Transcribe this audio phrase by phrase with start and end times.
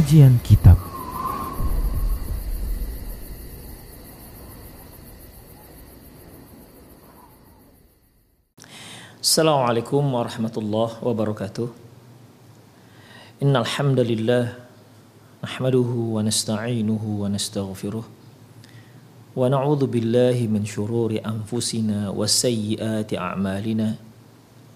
[0.00, 0.80] Kajian Kitab.
[9.20, 11.68] Assalamualaikum warahmatullahi wabarakatuh.
[13.44, 14.56] Innal hamdalillah
[15.44, 18.00] nahmaduhu wa nasta'inuhu wa nastaghfiruh.
[19.36, 24.00] Wa na'udzu billahi min shururi anfusina wa sayyiati a'malina.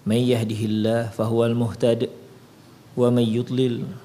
[0.05, 2.13] May yahdihillahu fahuwal muhtad
[2.93, 4.04] wa may yudlil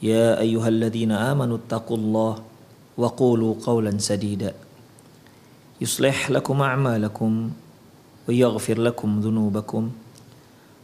[0.00, 2.40] muslimun ya ayyuhalladzina amanu taqullaha
[2.96, 4.52] wa qulu qawlan sadida
[5.80, 7.50] yuslih lakum a'malakum
[8.28, 9.90] ويغفر لكم ذنوبكم.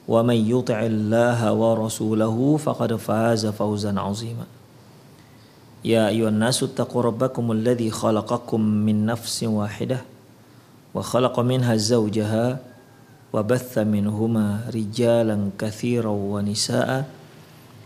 [0.08, 4.46] ومن يطع الله ورسوله فقد فاز فوزا عظيما.
[5.84, 10.00] يا أيها الناس اتقوا ربكم الذي خلقكم من نفس واحدة
[10.94, 12.58] وخلق منها زوجها
[13.32, 17.06] وبث منهما رجالا كثيرا ونساء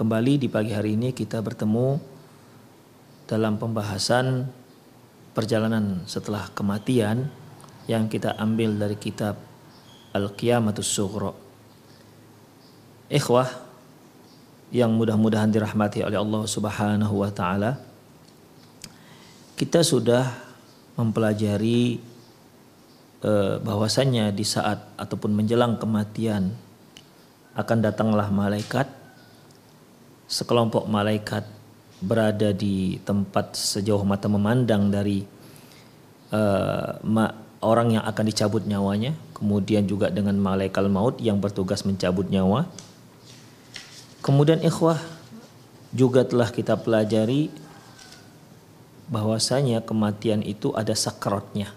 [0.00, 2.00] kembali di pagi hari ini kita bertemu
[3.28, 4.48] dalam pembahasan
[5.36, 7.28] perjalanan setelah kematian
[7.84, 9.36] yang kita ambil dari kitab
[10.16, 11.36] Al-Qiyamatus Sughra.
[13.12, 13.44] Ikhwah
[14.72, 17.76] yang mudah-mudahan dirahmati oleh Allah Subhanahu wa taala.
[19.52, 20.24] Kita sudah
[20.96, 22.00] mempelajari
[23.20, 26.56] eh, bahwasannya di saat ataupun menjelang kematian
[27.52, 28.99] akan datanglah malaikat
[30.30, 31.42] sekelompok malaikat
[31.98, 35.26] berada di tempat sejauh mata memandang dari
[36.30, 36.96] uh,
[37.60, 42.70] orang yang akan dicabut nyawanya, kemudian juga dengan malaikat maut yang bertugas mencabut nyawa.
[44.22, 45.02] Kemudian ikhwah
[45.90, 47.50] juga telah kita pelajari
[49.10, 51.74] bahwasanya kematian itu ada sakrotnya.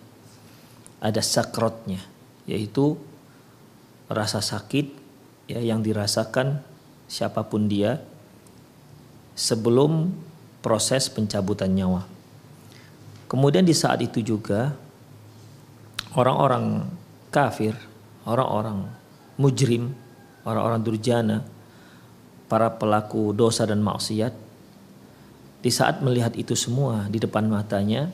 [1.03, 1.99] Ada sakrotnya,
[2.47, 2.95] yaitu
[4.07, 4.93] rasa sakit
[5.51, 6.63] ya yang dirasakan
[7.11, 7.99] siapa pun dia
[9.33, 10.13] sebelum
[10.63, 12.07] proses pencabutan nyawa.
[13.27, 14.77] Kemudian di saat itu juga
[16.13, 16.85] orang-orang
[17.33, 17.73] kafir,
[18.23, 18.85] orang-orang
[19.41, 19.89] mujrim,
[20.45, 21.37] orang-orang durjana,
[22.45, 24.33] para pelaku dosa dan maksiat,
[25.63, 28.13] di saat melihat itu semua di depan matanya,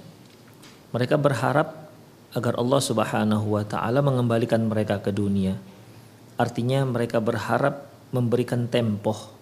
[0.95, 1.91] mereka berharap
[2.31, 5.57] agar Allah Subhanahu wa taala mengembalikan mereka ke dunia.
[6.39, 9.38] Artinya mereka berharap memberikan tempoh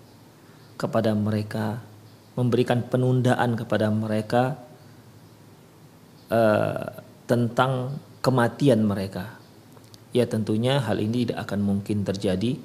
[0.78, 1.82] kepada mereka,
[2.38, 4.62] memberikan penundaan kepada mereka
[6.30, 9.36] uh, tentang kematian mereka.
[10.14, 12.56] Ya tentunya hal ini tidak akan mungkin terjadi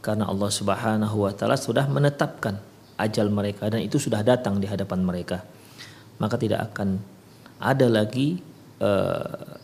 [0.00, 2.56] karena Allah Subhanahu wa taala sudah menetapkan
[2.96, 5.44] ajal mereka dan itu sudah datang di hadapan mereka.
[6.16, 7.00] Maka tidak akan
[7.60, 8.40] ada lagi
[8.80, 9.58] uh,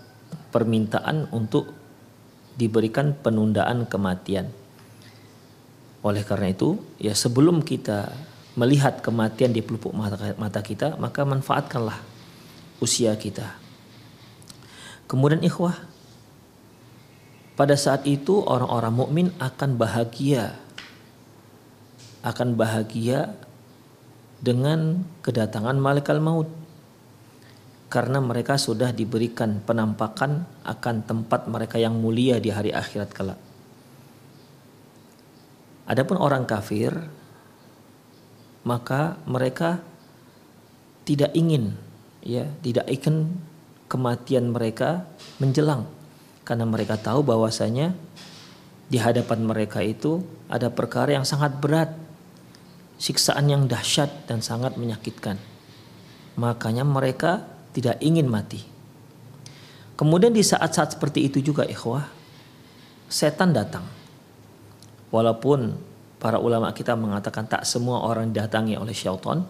[0.53, 1.73] permintaan untuk
[2.57, 4.49] diberikan penundaan kematian.
[6.07, 8.15] Oleh karena itu, ya sebelum kita
[8.55, 11.99] melihat kematian di pelupuk mata, kita, maka manfaatkanlah
[12.79, 13.67] usia kita
[15.07, 15.87] Kemudian ikhwah,
[17.55, 20.59] pada saat itu orang-orang mukmin akan bahagia
[22.27, 23.39] akan bahagia
[24.43, 26.51] dengan kedatangan malaikat maut
[27.87, 33.39] karena mereka sudah diberikan penampakan akan tempat mereka yang mulia di hari akhirat kelak.
[35.87, 36.91] Adapun orang kafir
[38.67, 39.79] maka mereka
[41.07, 41.79] tidak ingin
[42.27, 43.39] ya, tidak ingin
[43.87, 45.07] kematian mereka
[45.39, 45.87] menjelang.
[46.43, 47.95] Karena mereka tahu bahwasanya
[48.91, 51.95] di hadapan mereka itu ada perkara yang sangat berat
[52.99, 55.39] siksaan yang dahsyat dan sangat menyakitkan.
[56.35, 58.67] Makanya mereka tidak ingin mati.
[59.95, 62.05] Kemudian di saat-saat seperti itu juga ikhwah
[63.09, 63.96] setan datang
[65.11, 65.77] walaupun
[66.17, 69.45] para ulama kita mengatakan tak semua orang didatangi oleh syaitan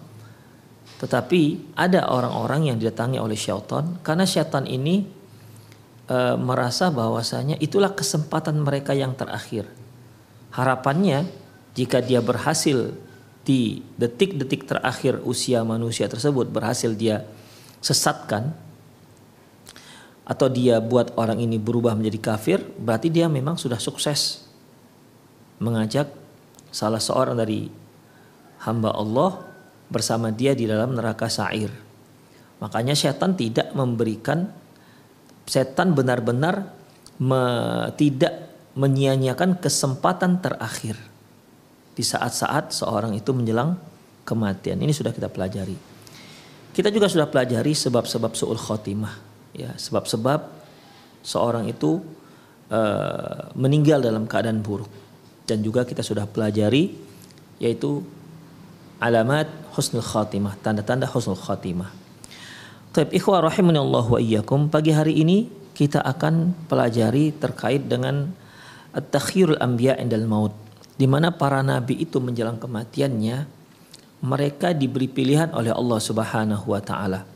[0.96, 5.04] Tetapi ada orang-orang yang didatangi oleh syaitan karena syaitan ini
[6.08, 9.68] e, merasa bahwasanya itulah kesempatan mereka yang terakhir.
[10.56, 11.28] Harapannya
[11.76, 12.96] jika dia berhasil
[13.44, 17.28] di detik-detik terakhir usia manusia tersebut berhasil dia
[17.84, 18.56] sesatkan
[20.24, 24.45] atau dia buat orang ini berubah menjadi kafir, berarti dia memang sudah sukses
[25.62, 26.10] mengajak
[26.72, 27.68] salah seorang dari
[28.64, 29.40] hamba Allah
[29.86, 31.70] bersama dia di dalam neraka sa'ir.
[32.60, 34.48] Makanya setan tidak memberikan
[35.46, 36.72] setan benar-benar
[37.22, 37.42] me,
[37.94, 40.96] tidak menyia-nyiakan kesempatan terakhir
[41.96, 43.76] di saat-saat seorang itu menjelang
[44.26, 44.80] kematian.
[44.80, 45.76] Ini sudah kita pelajari.
[46.76, 50.40] Kita juga sudah pelajari sebab-sebab su'ul khotimah ya sebab-sebab
[51.24, 52.04] seorang itu
[52.68, 55.05] uh, meninggal dalam keadaan buruk
[55.46, 56.92] dan juga kita sudah pelajari
[57.62, 58.02] yaitu
[58.98, 61.88] alamat husnul khatimah tanda-tanda husnul khatimah.
[62.92, 68.32] Taib ikhwah wa pagi hari ini kita akan pelajari terkait dengan
[68.96, 70.52] at-takhirul anbiya indal maut
[70.96, 73.44] di mana para nabi itu menjelang kematiannya
[74.24, 77.28] mereka diberi pilihan oleh Allah Subhanahu wa taala.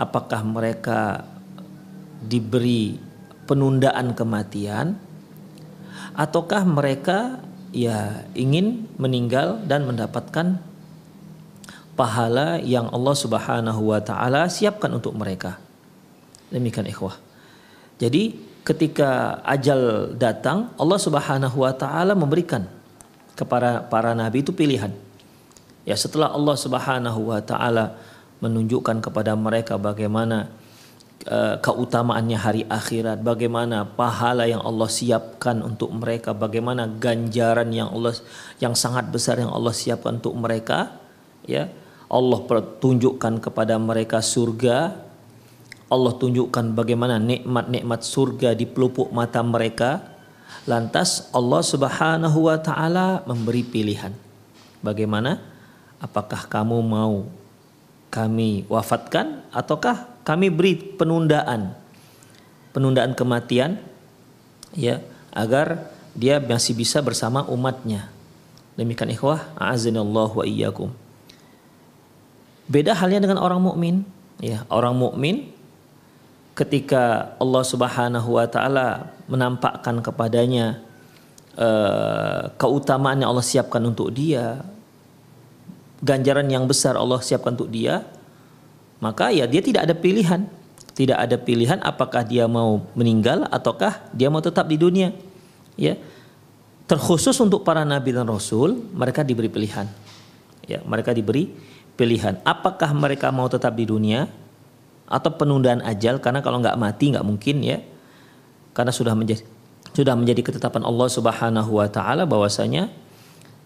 [0.00, 1.28] Apakah mereka
[2.24, 2.96] diberi
[3.44, 4.96] penundaan kematian
[6.16, 7.44] ataukah mereka
[7.76, 10.56] ya ingin meninggal dan mendapatkan
[11.92, 15.60] pahala yang Allah Subhanahu wa taala siapkan untuk mereka.
[16.48, 17.20] Demikian ikhwah.
[18.00, 22.64] Jadi ketika ajal datang Allah Subhanahu wa taala memberikan
[23.36, 24.90] kepada para nabi itu pilihan.
[25.84, 27.96] Ya setelah Allah Subhanahu wa taala
[28.40, 30.48] menunjukkan kepada mereka bagaimana
[31.26, 38.14] Eh, keutamaannya hari akhirat, bagaimana pahala yang Allah siapkan untuk mereka, bagaimana ganjaran yang Allah
[38.62, 40.94] yang sangat besar yang Allah siapkan untuk mereka,
[41.48, 41.66] ya.
[42.06, 42.38] Allah
[42.78, 45.02] tunjukkan kepada mereka surga.
[45.90, 50.06] Allah tunjukkan bagaimana nikmat-nikmat surga di pelupuk mata mereka.
[50.62, 54.14] Lantas Allah Subhanahu wa taala memberi pilihan.
[54.78, 55.42] Bagaimana?
[55.98, 57.26] Apakah kamu mau
[58.14, 61.78] kami wafatkan ataukah kami beri penundaan.
[62.74, 63.78] Penundaan kematian
[64.74, 65.00] ya
[65.30, 68.10] agar dia masih bisa bersama umatnya.
[68.76, 70.90] Demikian ikhwah a'azinallahu wa iyyakum.
[72.66, 74.04] Beda halnya dengan orang mukmin
[74.42, 75.48] ya orang mukmin
[76.56, 80.80] ketika Allah Subhanahu wa taala menampakkan kepadanya
[81.56, 84.60] uh, keutamaan yang Allah siapkan untuk dia
[86.04, 88.04] ganjaran yang besar Allah siapkan untuk dia
[89.00, 90.48] maka ya dia tidak ada pilihan.
[90.96, 95.12] Tidak ada pilihan apakah dia mau meninggal ataukah dia mau tetap di dunia.
[95.76, 96.00] Ya.
[96.88, 99.84] Terkhusus untuk para nabi dan rasul, mereka diberi pilihan.
[100.64, 101.52] Ya, mereka diberi
[101.98, 102.40] pilihan.
[102.46, 104.24] Apakah mereka mau tetap di dunia
[105.04, 107.78] atau penundaan ajal karena kalau nggak mati nggak mungkin ya.
[108.72, 109.44] Karena sudah menjadi
[109.92, 112.88] sudah menjadi ketetapan Allah Subhanahu wa taala bahwasanya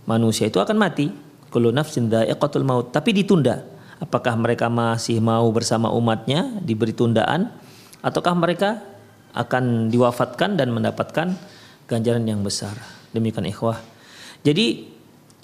[0.03, 1.15] manusia itu akan mati.
[1.51, 3.67] Kullu nafsin dha'iqatul maut, tapi ditunda
[4.01, 7.53] Apakah mereka masih mau bersama umatnya diberi tundaan
[8.01, 8.81] ataukah mereka
[9.37, 11.37] akan diwafatkan dan mendapatkan
[11.87, 12.75] ganjaran yang besar.
[13.13, 13.79] Demikian ikhwah.
[14.41, 14.89] Jadi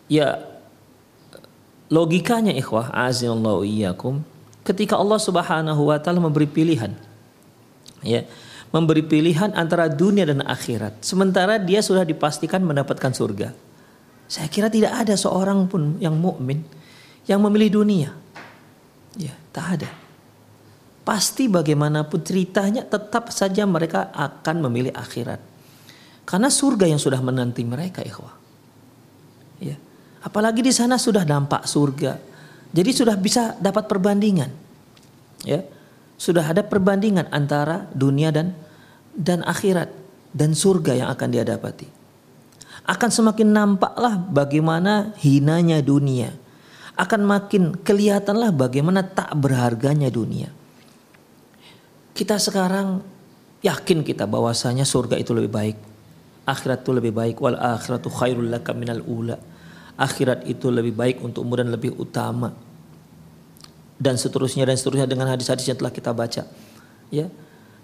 [0.08, 0.40] ya
[1.90, 4.22] logikanya ikhwah azinallahu iyyakum
[4.66, 6.94] ketika Allah Subhanahu wa taala memberi pilihan
[8.02, 8.26] ya
[8.74, 13.54] memberi pilihan antara dunia dan akhirat sementara dia sudah dipastikan mendapatkan surga.
[14.26, 16.66] Saya kira tidak ada seorang pun yang mukmin
[17.30, 18.10] yang memilih dunia.
[19.56, 19.88] Tak ada.
[21.00, 25.40] Pasti bagaimanapun ceritanya tetap saja mereka akan memilih akhirat.
[26.28, 28.36] Karena surga yang sudah menanti mereka, ikhwah.
[29.56, 29.80] Ya.
[30.20, 32.20] Apalagi di sana sudah dampak surga.
[32.68, 34.52] Jadi sudah bisa dapat perbandingan.
[35.46, 35.64] Ya.
[36.20, 38.52] Sudah ada perbandingan antara dunia dan
[39.16, 39.88] dan akhirat
[40.36, 41.88] dan surga yang akan dia dapati.
[42.84, 46.36] Akan semakin nampaklah bagaimana hinanya dunia
[46.96, 50.48] akan makin kelihatanlah bagaimana tak berharganya dunia.
[52.16, 53.04] Kita sekarang
[53.60, 55.76] yakin kita bahwasanya surga itu lebih baik.
[56.48, 59.36] Akhirat itu lebih baik wal akhiratu khairul laka minal ula.
[60.00, 62.56] Akhirat itu lebih baik untukmu dan lebih utama.
[63.96, 66.48] Dan seterusnya dan seterusnya dengan hadis-hadis yang telah kita baca.
[67.12, 67.26] Ya.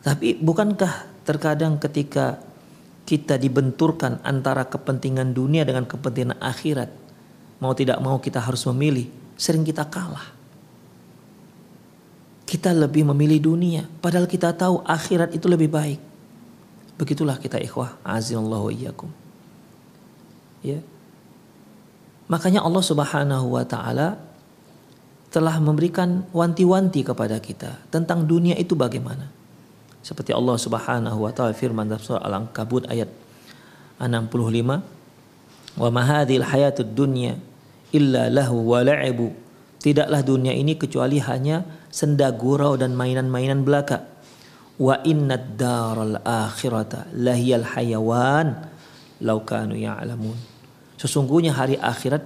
[0.02, 2.40] Tapi bukankah terkadang ketika
[3.04, 7.01] kita dibenturkan antara kepentingan dunia dengan kepentingan akhirat,
[7.62, 9.06] mau tidak mau kita harus memilih,
[9.38, 10.34] sering kita kalah.
[12.42, 16.02] Kita lebih memilih dunia, padahal kita tahu akhirat itu lebih baik.
[16.98, 19.06] Begitulah kita ikhwah, azillahu iyyakum.
[20.66, 20.82] Ya.
[22.26, 24.18] Makanya Allah Subhanahu wa taala
[25.30, 29.30] telah memberikan wanti-wanti kepada kita tentang dunia itu bagaimana.
[30.02, 33.08] Seperti Allah Subhanahu wa taala firman dalam surah Al-Ankabut ayat
[34.02, 34.82] 65,
[35.78, 37.38] "Wa ma hadhil hayatud dunya
[37.92, 39.30] illa lahu wa la'ibu."
[39.82, 44.08] Tidaklah dunia ini kecuali hanya senda gurau dan mainan-mainan belaka.
[44.78, 48.66] Wa inna daral akhirata lahiyal hayawan
[49.22, 50.38] law kanu ya'lamun.
[50.98, 52.22] Sesungguhnya hari akhirat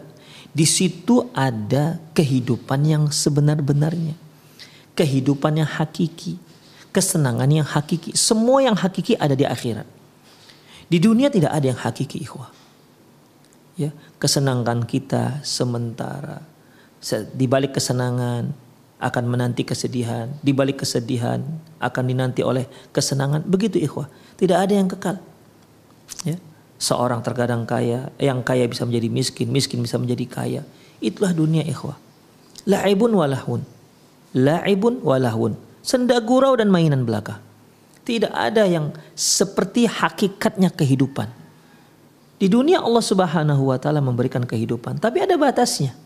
[0.53, 4.17] di situ ada kehidupan yang sebenar-benarnya.
[4.97, 6.41] Kehidupan yang hakiki
[6.97, 8.17] kesenangan yang hakiki.
[8.17, 9.85] Semua yang hakiki ada di akhirat.
[10.89, 12.49] Di dunia tidak ada yang hakiki, ikhwah.
[13.77, 16.41] Ya, kesenangan kita sementara.
[17.37, 18.57] Di balik kesenangan
[18.97, 21.45] akan menanti kesedihan, di balik kesedihan
[21.79, 22.65] akan dinanti oleh
[22.97, 23.45] kesenangan.
[23.45, 24.09] Begitu ikhwah.
[24.41, 25.21] Tidak ada yang kekal.
[26.25, 26.41] Ya.
[26.81, 30.63] Seorang terkadang kaya, yang kaya bisa menjadi miskin, miskin bisa menjadi kaya.
[31.05, 32.01] Itulah dunia ikhwah.
[32.65, 33.61] La'ibun walahun.
[34.33, 35.57] La'ibun walahun
[35.87, 37.39] senda gurau dan mainan belaka.
[38.03, 41.31] Tidak ada yang seperti hakikatnya kehidupan.
[42.37, 45.97] Di dunia Allah Subhanahu wa taala memberikan kehidupan, tapi ada batasnya.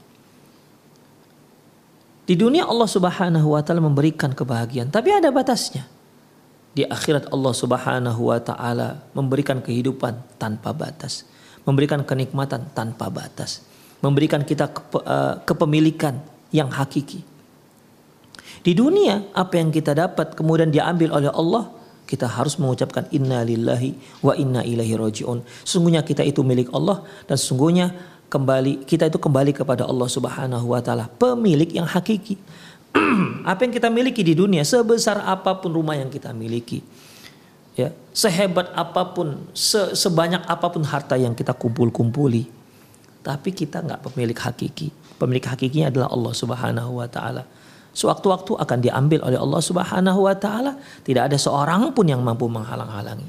[2.22, 5.90] Di dunia Allah Subhanahu wa taala memberikan kebahagiaan, tapi ada batasnya.
[6.70, 11.26] Di akhirat Allah Subhanahu wa taala memberikan kehidupan tanpa batas,
[11.66, 13.66] memberikan kenikmatan tanpa batas,
[13.98, 14.70] memberikan kita
[15.02, 16.22] eh, kepemilikan
[16.54, 17.26] yang hakiki.
[18.62, 21.74] Di dunia apa yang kita dapat kemudian diambil oleh Allah,
[22.10, 25.46] kita harus mengucapkan inna lillahi wa inna ilaihi rajiun.
[25.62, 27.94] Sesungguhnya kita itu milik Allah dan sesungguhnya
[28.26, 32.34] kembali kita itu kembali kepada Allah Subhanahu wa taala, pemilik yang hakiki.
[33.50, 36.82] apa yang kita miliki di dunia sebesar apa pun rumah yang kita miliki.
[37.78, 42.50] Ya, sehebat apa pun, se sebanyak apa pun harta yang kita kumpul-kumpuli,
[43.22, 44.90] tapi kita nggak pemilik hakiki.
[45.22, 47.46] Pemilik hakikinya adalah Allah Subhanahu wa taala.
[47.90, 53.26] Sewaktu-waktu akan diambil oleh Allah Subhanahu wa taala, tidak ada seorang pun yang mampu menghalang-halangi.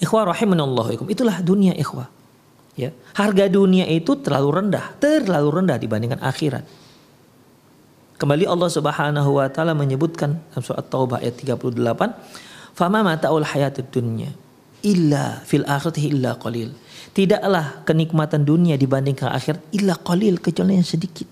[0.00, 2.08] Ikhwah rahimanallahu Itulah dunia ikhwah.
[2.76, 2.96] Ya.
[3.12, 6.64] Harga dunia itu terlalu rendah, terlalu rendah dibandingkan akhirat.
[8.20, 12.12] Kembali Allah Subhanahu wa taala menyebutkan dalam surat Taubah ayat 38,
[12.76, 14.28] "Fama mata'ul hayatid dunya
[14.84, 16.68] illa fil akhirati illa qalil."
[17.16, 21.24] Tidaklah kenikmatan dunia dibandingkan akhirat illa qalil kecuali yang sedikit.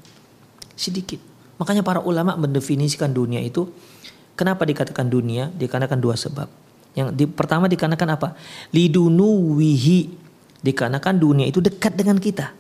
[0.73, 1.28] Sedikit.
[1.59, 3.67] Makanya para ulama mendefinisikan dunia itu
[4.39, 5.51] kenapa dikatakan dunia?
[5.51, 6.47] Dikarenakan dua sebab.
[6.95, 8.29] Yang di, pertama dikarenakan apa?
[8.71, 10.31] Lidunuwihi.
[10.63, 12.55] Dikarenakan dunia itu dekat dengan kita.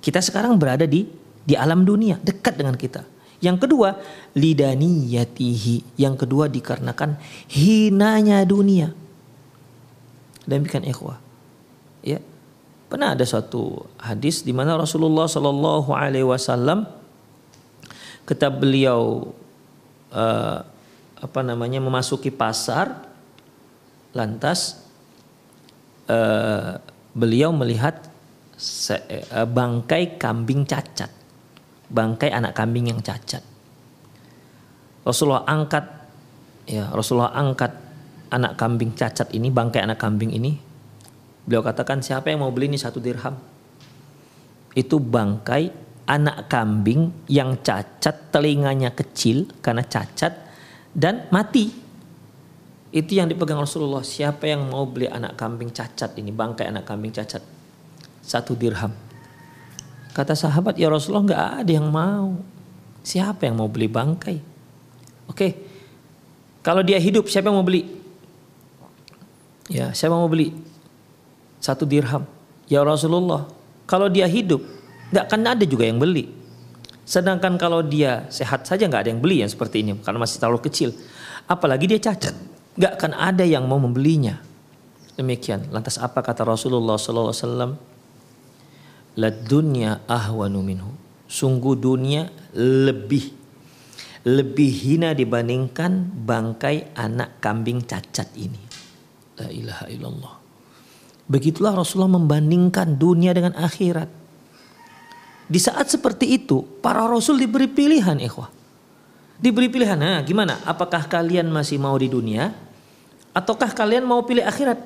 [0.00, 1.04] Kita sekarang berada di
[1.40, 3.04] di alam dunia, dekat dengan kita.
[3.40, 3.96] Yang kedua,
[4.36, 5.96] lidaniyatihi.
[5.96, 7.16] Yang kedua dikarenakan
[7.48, 8.92] hinanya dunia.
[10.44, 11.16] Demikian ikhwah.
[12.04, 12.20] Ya.
[12.92, 16.99] Pernah ada suatu hadis di mana Rasulullah Shallallahu alaihi wasallam
[18.24, 19.32] ketika beliau
[20.12, 20.58] uh,
[21.20, 23.06] apa namanya memasuki pasar
[24.16, 24.82] lantas
[26.08, 26.80] uh,
[27.12, 28.08] beliau melihat
[28.56, 28.96] se,
[29.32, 31.20] uh, bangkai kambing cacat
[31.90, 33.42] bangkai anak kambing yang cacat.
[35.02, 35.84] Rasulullah angkat
[36.70, 37.74] ya Rasulullah angkat
[38.30, 40.54] anak kambing cacat ini bangkai anak kambing ini.
[41.44, 43.34] Beliau katakan siapa yang mau beli ini satu dirham?
[44.70, 50.32] Itu bangkai anak kambing yang cacat, telinganya kecil karena cacat
[50.96, 51.72] dan mati.
[52.90, 54.02] Itu yang dipegang Rasulullah.
[54.02, 57.42] Siapa yang mau beli anak kambing cacat ini, bangkai anak kambing cacat?
[58.20, 58.90] Satu dirham.
[60.10, 62.42] Kata sahabat, ya Rasulullah nggak ada yang mau.
[63.06, 64.36] Siapa yang mau beli bangkai?
[65.30, 65.48] Oke,
[66.66, 67.86] kalau dia hidup siapa yang mau beli?
[69.70, 70.50] Ya, siapa yang mau beli?
[71.62, 72.26] Satu dirham.
[72.66, 73.46] Ya Rasulullah,
[73.86, 74.79] kalau dia hidup
[75.10, 76.30] nggak akan ada juga yang beli.
[77.06, 80.62] Sedangkan kalau dia sehat saja nggak ada yang beli yang seperti ini karena masih terlalu
[80.70, 80.94] kecil.
[81.50, 82.34] Apalagi dia cacat,
[82.78, 84.38] nggak akan ada yang mau membelinya.
[85.18, 85.68] Demikian.
[85.74, 87.76] Lantas apa kata Rasulullah SAW?
[89.18, 90.94] La dunya ahwanu minhu.
[91.26, 93.40] Sungguh dunia lebih
[94.24, 98.60] lebih hina dibandingkan bangkai anak kambing cacat ini.
[99.40, 100.34] La ilaha illallah.
[101.30, 104.19] Begitulah Rasulullah membandingkan dunia dengan akhirat.
[105.50, 108.46] Di saat seperti itu, para rasul diberi pilihan, ikhwah.
[109.42, 110.62] Diberi pilihan, nah gimana?
[110.62, 112.54] Apakah kalian masih mau di dunia?
[113.34, 114.78] Ataukah kalian mau pilih akhirat?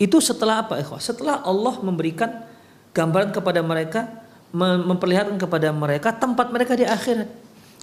[0.00, 1.04] Itu setelah apa, ikhwah?
[1.04, 2.48] Setelah Allah memberikan
[2.96, 4.08] gambaran kepada mereka,
[4.56, 7.28] memperlihatkan kepada mereka tempat mereka di akhirat.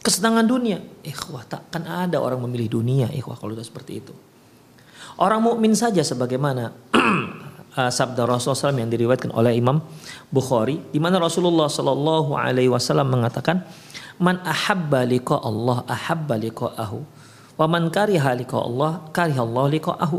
[0.02, 0.82] Kesenangan dunia.
[1.06, 4.14] Ikhwah, takkan ada orang memilih dunia, ikhwah, kalau sudah seperti itu.
[5.22, 6.74] Orang mukmin saja sebagaimana
[7.78, 9.80] uh, sabda Rasulullah SAW yang diriwayatkan oleh Imam
[10.34, 13.62] Bukhari di mana Rasulullah Shallallahu Alaihi Wasallam mengatakan
[14.18, 17.00] man ahabba liqa Allah ahabba liqa'ahu.
[17.58, 20.18] Wa man kariha liqa Allah kariha Allah liqa'ahu.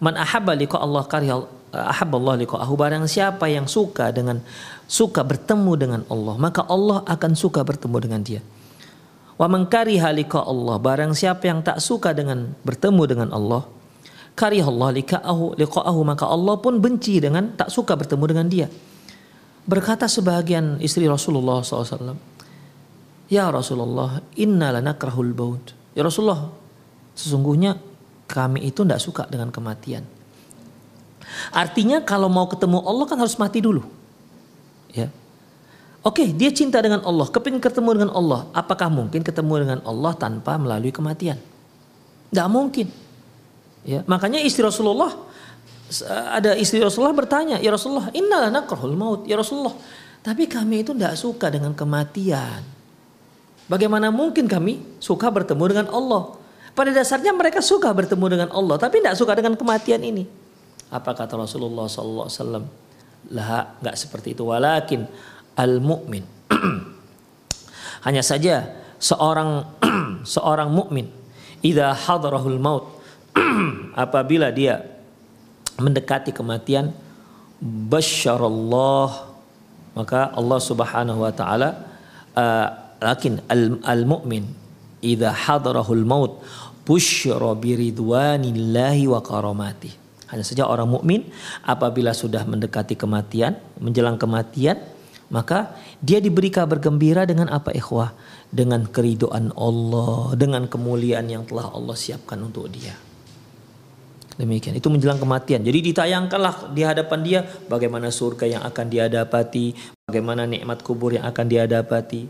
[0.00, 1.36] Man ahabba liqa Allah kariha
[1.76, 2.72] ahabba Allah liqa'ahu.
[2.74, 4.40] Barang siapa yang suka dengan
[4.88, 8.40] suka bertemu dengan Allah maka Allah akan suka bertemu dengan dia.
[9.36, 13.64] Wa man kariha liqa Allah barang siapa yang tak suka dengan bertemu dengan Allah
[14.40, 18.66] karihallah liqa'ahu liqa'ahu maka Allah pun benci dengan tak suka bertemu dengan dia
[19.68, 22.16] berkata sebagian istri Rasulullah SAW
[23.30, 25.70] Ya Rasulullah, inna lanakrahul baut.
[25.94, 26.50] Ya Rasulullah,
[27.14, 27.78] sesungguhnya
[28.26, 30.02] kami itu tidak suka dengan kematian.
[31.54, 33.86] Artinya kalau mau ketemu Allah kan harus mati dulu.
[34.90, 35.06] Ya.
[36.02, 38.50] Oke, dia cinta dengan Allah, kepingin ketemu dengan Allah.
[38.50, 41.38] Apakah mungkin ketemu dengan Allah tanpa melalui kematian?
[42.34, 42.90] Tidak mungkin.
[43.84, 45.16] Ya, makanya istri Rasulullah
[46.30, 49.74] ada istri Rasulullah bertanya, "Ya Rasulullah, inna nakrahul maut." Ya Rasulullah,
[50.22, 52.62] tapi kami itu tidak suka dengan kematian.
[53.66, 56.38] Bagaimana mungkin kami suka bertemu dengan Allah?
[56.74, 60.26] Pada dasarnya mereka suka bertemu dengan Allah, tapi tidak suka dengan kematian ini.
[60.90, 62.64] Apa kata Rasulullah Sallallahu Alaihi Wasallam?
[63.30, 64.42] Lah, nggak seperti itu.
[64.46, 65.06] Walakin
[65.58, 66.22] al mukmin.
[68.06, 69.66] Hanya saja seorang
[70.34, 71.10] seorang mukmin,
[71.62, 72.99] idza hadarahul maut,
[74.04, 74.84] apabila dia
[75.80, 76.92] mendekati kematian,
[77.60, 79.30] basyarallah
[79.94, 81.82] maka Allah Subhanahu wa taala
[82.38, 82.68] uh,
[83.02, 84.46] lakin al, al mu'min
[85.02, 86.40] idza hadarahul maut
[86.84, 89.92] busyra biridwanillahi wa karamati.
[90.30, 91.26] Hanya saja orang mukmin
[91.66, 94.78] apabila sudah mendekati kematian, menjelang kematian,
[95.26, 98.14] maka dia diberi kabar gembira dengan apa ikhwah?
[98.50, 102.94] Dengan keridoan Allah, dengan kemuliaan yang telah Allah siapkan untuk dia.
[104.40, 105.60] Demikian, itu menjelang kematian.
[105.60, 109.76] Jadi ditayangkanlah di hadapan dia bagaimana surga yang akan dia dapati,
[110.08, 112.24] bagaimana nikmat kubur yang akan dia dapati.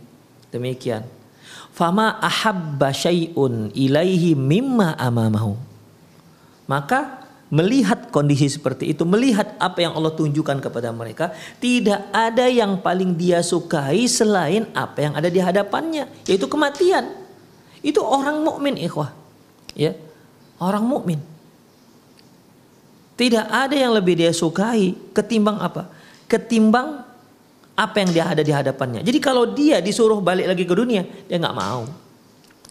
[0.50, 1.06] Demikian.
[1.70, 5.54] Fama ahabba syai'un ilaihi mimma amamahu.
[6.66, 7.22] Maka
[7.54, 11.30] melihat kondisi seperti itu, melihat apa yang Allah tunjukkan kepada mereka,
[11.62, 17.06] tidak ada yang paling dia sukai selain apa yang ada di hadapannya, yaitu kematian.
[17.86, 19.14] Itu orang mukmin, ikhwah.
[19.78, 19.94] Ya.
[20.58, 21.22] Orang mukmin.
[23.20, 25.92] Tidak ada yang lebih dia sukai ketimbang apa?
[26.24, 27.04] Ketimbang
[27.76, 29.04] apa yang dia ada di hadapannya.
[29.04, 31.84] Jadi kalau dia disuruh balik lagi ke dunia, dia nggak mau.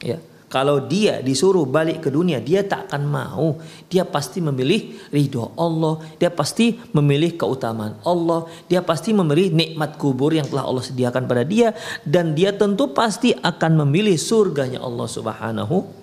[0.01, 0.17] Ya.
[0.49, 3.61] Kalau dia disuruh balik ke dunia, dia tak akan mau.
[3.85, 6.01] Dia pasti memilih ridho Allah.
[6.17, 8.49] Dia pasti memilih keutamaan Allah.
[8.65, 11.77] Dia pasti memilih nikmat kubur yang telah Allah sediakan pada dia.
[12.01, 15.98] Dan dia tentu pasti akan memilih surganya Allah subhanahu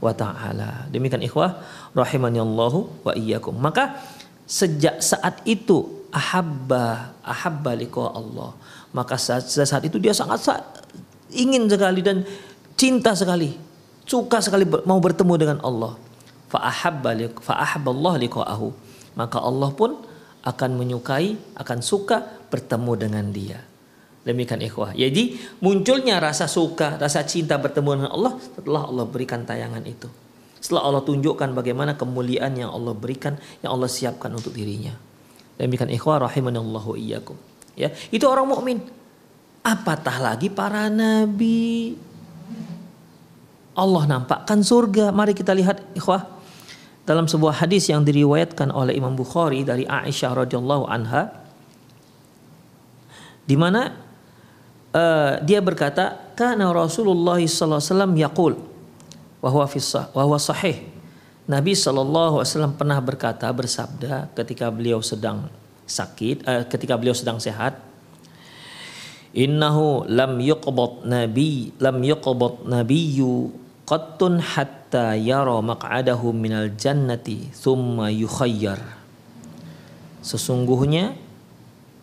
[0.00, 0.88] wa ta'ala.
[0.92, 1.60] Demikian ikhwah.
[1.96, 3.56] Rahimani Allahu wa iyyakum.
[3.56, 3.98] Maka
[4.46, 8.54] sejak saat itu ahabba ahabba liqa Allah
[8.94, 10.46] maka saat, saat itu dia sangat
[11.34, 12.22] ingin sekali dan
[12.78, 13.58] cinta sekali
[14.06, 15.98] suka sekali mau bertemu dengan Allah
[16.46, 18.68] fa ahabba fa ahabba Allah liqa'ahu
[19.18, 19.98] maka Allah pun
[20.46, 23.58] akan menyukai akan suka bertemu dengan dia
[24.26, 29.86] demikian ikhwah jadi munculnya rasa suka rasa cinta bertemu dengan Allah setelah Allah berikan tayangan
[29.86, 30.10] itu
[30.58, 35.06] setelah Allah tunjukkan bagaimana kemuliaan yang Allah berikan yang Allah siapkan untuk dirinya
[35.56, 37.36] Demikian ikhwah rahimanallahu iyyakum.
[37.76, 38.78] Ya, itu orang mukmin.
[39.64, 41.96] Apatah lagi para nabi.
[43.76, 45.12] Allah nampakkan surga.
[45.12, 46.28] Mari kita lihat ikhwah
[47.08, 51.44] dalam sebuah hadis yang diriwayatkan oleh Imam Bukhari dari Aisyah radhiyallahu anha
[53.46, 53.94] di mana
[54.96, 58.54] uh, dia berkata kana Rasulullah sallallahu alaihi wasallam yaqul
[59.44, 59.78] wa huwa fi
[60.16, 60.96] wa huwa sahih
[61.46, 65.46] Nabi Wasallam pernah berkata bersabda ketika beliau sedang
[65.86, 67.78] sakit, uh, ketika beliau sedang sehat.
[69.30, 73.54] Innahu lam yuqbad nabi lam yuqbad nabiyyu
[73.86, 78.82] qattun hatta yara maq'adahu minal jannati thumma yukhayyar.
[80.26, 81.14] Sesungguhnya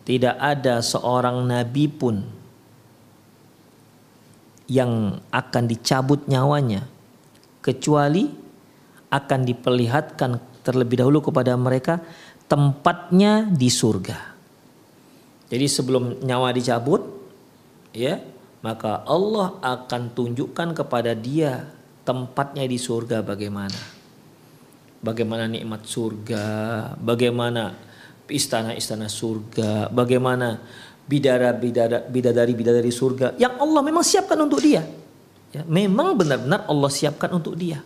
[0.08, 2.24] tidak ada seorang nabi pun
[4.70, 6.88] yang akan dicabut nyawanya
[7.64, 8.28] kecuali
[9.12, 12.00] akan diperlihatkan terlebih dahulu kepada mereka
[12.48, 14.34] tempatnya di surga.
[15.48, 17.04] Jadi sebelum nyawa dicabut,
[17.92, 18.18] ya,
[18.64, 21.68] maka Allah akan tunjukkan kepada dia
[22.02, 23.76] tempatnya di surga bagaimana.
[25.04, 26.46] Bagaimana nikmat surga,
[26.96, 27.76] bagaimana
[28.24, 30.64] istana-istana surga, bagaimana
[31.04, 34.84] bidara-bidara bidadari-bidadari surga yang Allah memang siapkan untuk dia.
[35.54, 37.78] Ya, memang benar-benar Allah siapkan untuk dia.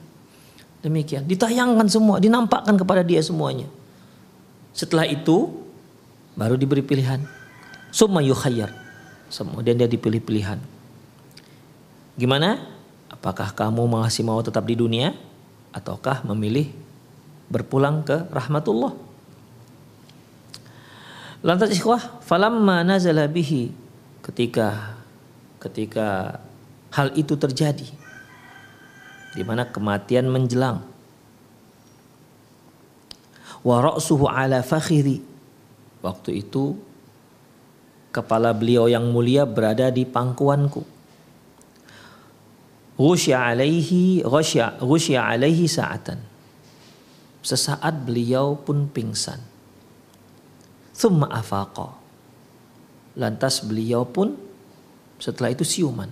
[0.81, 3.67] Demikian, ditayangkan semua, dinampakkan kepada dia semuanya.
[4.73, 5.51] Setelah itu
[6.39, 7.19] baru diberi pilihan.
[7.91, 8.71] Summa yukhayyar.
[9.29, 10.63] Kemudian dia dipilih pilihan.
[12.17, 12.63] Gimana?
[13.11, 15.13] Apakah kamu masih mau tetap di dunia
[15.75, 16.71] ataukah memilih
[17.51, 19.08] berpulang ke rahmatullah?
[21.39, 23.71] Lantas ikhwah, falamma nazala bihi.
[24.27, 24.99] Ketika
[25.63, 26.39] ketika
[26.91, 27.87] hal itu terjadi
[29.39, 30.83] di mana kematian menjelang.
[33.63, 35.23] Wa ra'suhu ala fakhiri.
[36.03, 36.75] Waktu itu
[38.11, 40.83] kepala beliau yang mulia berada di pangkuanku.
[42.99, 46.19] Ghusya alaihi ghusya, ghusya alaihi sa'atan.
[47.47, 49.58] Sesaat beliau pun pingsan
[50.99, 51.95] Thumma afaqa.
[53.15, 54.35] Lantas beliau pun
[55.23, 56.11] setelah itu siuman.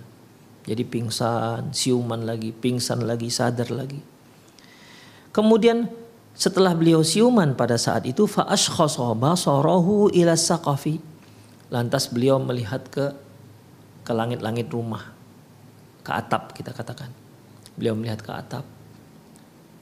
[0.63, 3.99] Jadi pingsan, siuman lagi, pingsan lagi, sadar lagi.
[5.35, 5.91] Kemudian
[6.35, 10.99] setelah beliau siuman pada saat itu fa basarahu ila saqafi.
[11.67, 13.11] Lantas beliau melihat ke
[14.07, 15.11] ke langit-langit rumah.
[15.99, 17.11] Ke atap kita katakan.
[17.75, 18.63] Beliau melihat ke atap.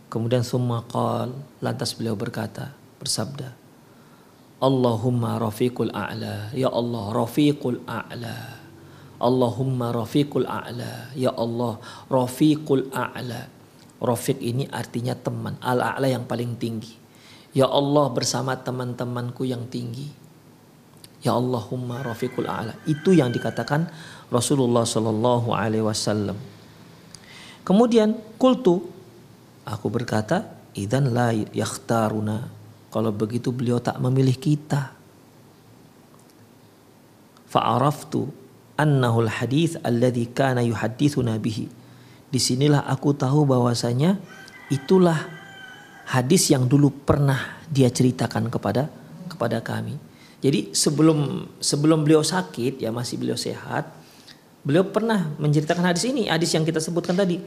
[0.10, 3.64] Kemudian summa qal, lantas beliau berkata, bersabda,
[4.63, 6.56] Allahumma rafiqul a'la.
[6.56, 8.38] Ya Allah rafiqul a'la.
[9.20, 11.12] Allahumma rafiqul a'la.
[11.15, 13.52] Ya Allah rafiqul a'la.
[14.00, 15.60] Rafiq ini artinya teman.
[15.60, 16.96] Al-a'la yang paling tinggi.
[17.56, 20.08] Ya Allah bersama teman-temanku yang tinggi.
[21.24, 22.76] Ya Allahumma rafiqul a'la.
[22.88, 23.91] Itu yang dikatakan
[24.32, 26.39] Rasulullah Shallallahu alaihi wasallam.
[27.65, 28.88] Kemudian kultu
[29.65, 32.55] aku berkata idan la yakhtaruna
[32.95, 34.95] kalau begitu beliau tak memilih kita.
[37.51, 38.31] Fa'araftu
[38.79, 41.67] annahul hadith alladhi kana yuhadithuna bihi.
[42.31, 44.15] Di sinilah aku tahu bahwasanya
[44.71, 45.27] itulah
[46.08, 48.88] hadis yang dulu pernah dia ceritakan kepada
[49.27, 49.99] kepada kami.
[50.39, 53.91] Jadi sebelum sebelum beliau sakit ya masih beliau sehat,
[54.63, 57.43] beliau pernah menceritakan hadis ini, hadis yang kita sebutkan tadi.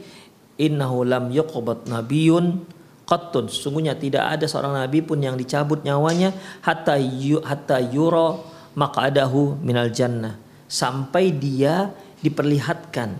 [0.61, 2.77] Innahu lam yuqbat nabiyun
[3.09, 6.29] qattun sesungguhnya tidak ada seorang nabi pun yang dicabut nyawanya
[6.61, 8.45] hatta yu, hatta yuro
[8.77, 10.37] maq'adahu minal jannah
[10.69, 11.89] sampai dia
[12.21, 13.17] diperlihatkan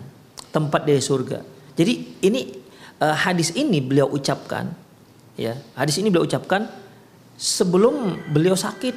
[0.54, 1.41] tempat dari surga.
[1.73, 2.54] Jadi ini
[3.02, 4.69] uh, hadis ini beliau ucapkan
[5.34, 5.58] ya.
[5.73, 6.69] Hadis ini beliau ucapkan
[7.39, 8.95] sebelum beliau sakit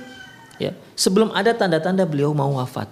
[0.61, 0.77] ya.
[0.93, 2.91] Sebelum ada tanda-tanda beliau mau wafat.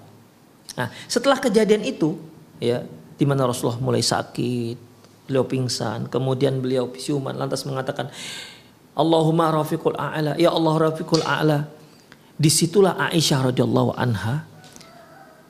[0.78, 2.16] Nah, setelah kejadian itu
[2.56, 2.86] ya
[3.20, 4.89] di mana Rasulullah mulai sakit,
[5.30, 8.10] beliau pingsan, kemudian beliau siuman lantas mengatakan
[8.98, 11.70] Allahumma rafiqul a'la, ya Allah rafiqul a'la.
[12.34, 14.42] Di situlah Aisyah radhiyallahu anha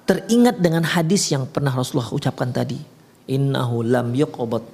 [0.05, 2.77] teringat dengan hadis yang pernah Rasulullah ucapkan tadi.
[3.31, 4.67] Innahu lam yuqbat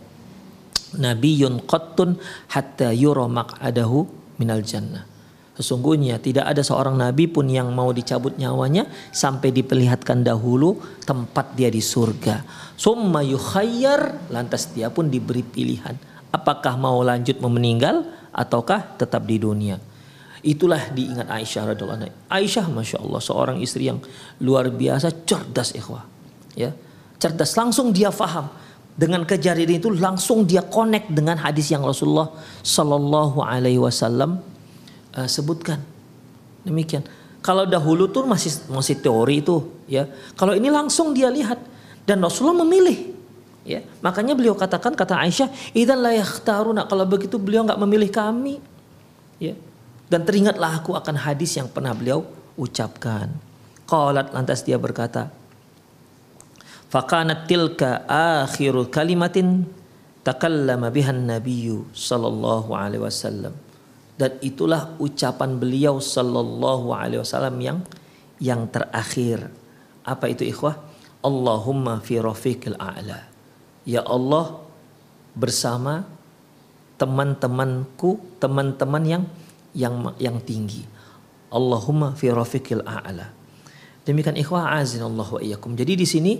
[0.97, 2.16] nabiyyun qattun
[2.51, 4.09] hatta yura maq'adahu
[4.40, 5.15] minal jannah.
[5.57, 10.77] Sesungguhnya tidak ada seorang nabi pun yang mau dicabut nyawanya sampai diperlihatkan dahulu
[11.09, 12.45] tempat dia di surga.
[12.77, 15.97] Summa yukhayyar lantas dia pun diberi pilihan.
[16.29, 18.05] Apakah mau lanjut meninggal
[18.37, 19.81] ataukah tetap di dunia.
[20.45, 22.12] Itulah diingat Aisyah radhiallahu anha.
[22.29, 23.99] Aisyah masya Allah seorang istri yang
[24.45, 26.05] luar biasa cerdas ikhwah.
[26.53, 26.77] Ya,
[27.16, 28.53] cerdas langsung dia faham
[28.92, 34.40] dengan kejadian itu langsung dia connect dengan hadis yang Rasulullah Shallallahu Alaihi Wasallam
[35.16, 35.81] uh, sebutkan.
[36.62, 37.02] Demikian.
[37.40, 40.11] Kalau dahulu tuh masih masih teori itu, ya.
[40.35, 41.62] Kalau ini langsung dia lihat
[42.05, 43.16] dan Rasulullah memilih.
[43.66, 48.62] Ya, makanya beliau katakan kata Aisyah, "Idzan la yakhtaruna." Kalau begitu beliau nggak memilih kami.
[49.42, 49.59] Ya.
[50.07, 52.22] Dan teringatlah aku akan hadis yang pernah beliau
[52.55, 53.26] ucapkan.
[53.90, 55.35] Qalat lantas dia berkata,
[56.94, 59.66] "Fakanat tilka akhiru kalimatin
[60.22, 63.65] takallama bihan nabiyyu sallallahu alaihi wasallam."
[64.16, 67.79] Dan itulah ucapan beliau sallallahu alaihi wasallam yang
[68.40, 69.52] yang terakhir.
[70.05, 70.81] Apa itu ikhwah?
[71.20, 73.29] Allahumma fi rafiqil a'la.
[73.85, 74.57] Ya Allah
[75.37, 76.09] bersama
[76.96, 79.22] teman-temanku, teman-teman yang
[79.76, 80.88] yang yang tinggi.
[81.52, 83.37] Allahumma fi rafiqil a'la.
[84.07, 85.76] Demikian ikhwah Allah wa iyyakum.
[85.76, 86.33] Jadi di sini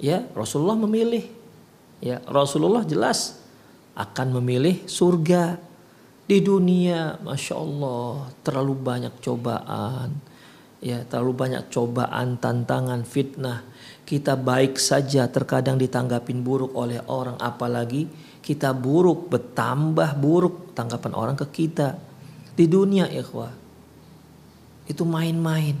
[0.00, 1.26] ya Rasulullah memilih
[1.98, 3.42] ya Rasulullah jelas
[3.98, 5.67] akan memilih surga
[6.28, 10.12] di dunia, masya Allah, terlalu banyak cobaan,
[10.84, 13.64] ya terlalu banyak cobaan, tantangan, fitnah.
[14.04, 18.12] Kita baik saja terkadang ditanggapin buruk oleh orang, apalagi
[18.44, 21.96] kita buruk, bertambah buruk tanggapan orang ke kita.
[22.52, 23.52] Di dunia, ikhwah,
[24.84, 25.80] itu main-main.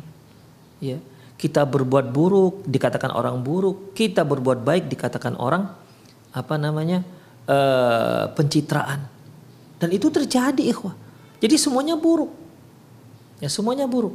[0.80, 0.96] Ya,
[1.36, 5.68] kita berbuat buruk dikatakan orang buruk, kita berbuat baik dikatakan orang
[6.32, 7.04] apa namanya
[7.48, 9.17] uh, pencitraan
[9.78, 10.94] dan itu terjadi ikhwah.
[11.38, 12.34] Jadi semuanya buruk.
[13.38, 14.14] Ya semuanya buruk.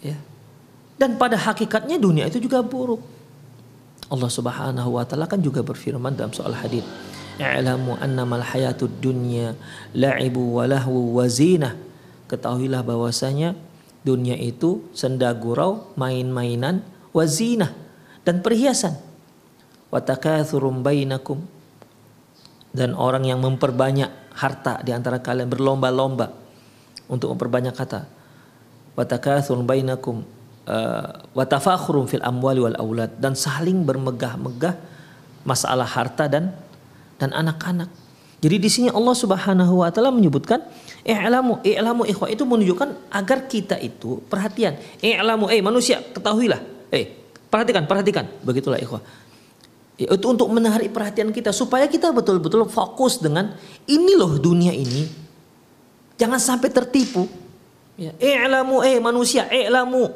[0.00, 0.16] Ya.
[0.94, 3.02] Dan pada hakikatnya dunia itu juga buruk.
[4.10, 6.82] Allah Subhanahu wa taala kan juga berfirman dalam soal hadis,
[7.38, 9.54] "I'lamu annamal hayatud dunya
[9.94, 11.78] la'ibu wa lahwu wa zinah."
[12.30, 13.58] Ketahuilah bahwasanya
[14.06, 17.74] dunia itu senda gurau, main-mainan, wazinah
[18.22, 18.94] dan perhiasan.
[19.90, 21.42] Wa takatsurum bainakum
[22.70, 26.30] dan orang yang memperbanyak harta di antara kalian berlomba-lomba
[27.10, 28.06] untuk memperbanyak kata
[28.94, 30.22] wa takatsur bainakum
[31.34, 34.78] tafakhurum fil amwali wal aulad dan saling bermegah-megah
[35.42, 36.54] masalah harta dan
[37.20, 37.90] dan anak-anak.
[38.40, 40.64] Jadi di sini Allah Subhanahu wa taala menyebutkan
[41.04, 44.80] i'lamu i'lamu ikhwah itu menunjukkan agar kita itu perhatian.
[45.04, 46.88] I'lamu eh manusia ketahuilah.
[46.88, 47.12] Eh
[47.52, 49.04] perhatikan perhatikan begitulah ikhwah.
[50.08, 53.52] Itu untuk menarik perhatian kita supaya kita betul-betul fokus dengan
[53.84, 55.04] ini loh dunia ini.
[56.16, 57.28] Jangan sampai tertipu.
[58.00, 60.08] Ya, i'lamu eh manusia, i'lamu.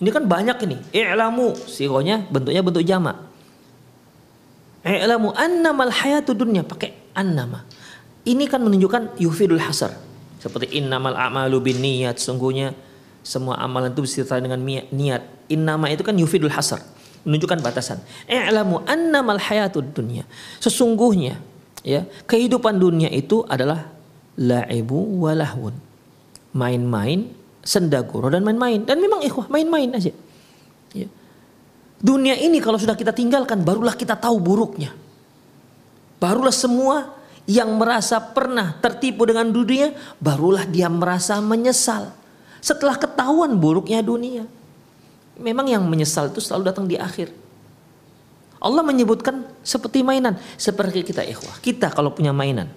[0.00, 0.76] Ini kan banyak ini.
[0.96, 3.20] I'lamu sihonya bentuknya bentuk jamak.
[4.80, 7.68] I'lamu annamal hayatu dunya pakai annama.
[8.24, 9.92] Ini kan menunjukkan yufidul hasar.
[10.40, 12.16] Seperti innamal a'malu bin niat.
[12.16, 12.72] Sungguhnya
[13.20, 15.52] semua amalan itu disertai dengan niat.
[15.52, 16.95] Innama itu kan yufidul hasar
[17.26, 17.98] menunjukkan batasan.
[18.30, 20.22] I'lamu annamal hayatud dunya.
[20.62, 21.42] Sesungguhnya
[21.82, 23.90] ya, kehidupan dunia itu adalah
[24.38, 25.74] la'ibu walahun.
[26.54, 27.28] Main-main,
[27.66, 28.86] sendaguro dan main-main.
[28.86, 30.14] Dan memang ikhwah main-main aja.
[30.94, 31.10] Ya.
[31.98, 34.94] Dunia ini kalau sudah kita tinggalkan barulah kita tahu buruknya.
[36.16, 42.10] Barulah semua yang merasa pernah tertipu dengan dunia barulah dia merasa menyesal
[42.58, 44.42] setelah ketahuan buruknya dunia
[45.40, 47.32] memang yang menyesal itu selalu datang di akhir.
[48.56, 51.60] Allah menyebutkan seperti mainan, seperti kita ikhwah.
[51.60, 52.72] Kita kalau punya mainan.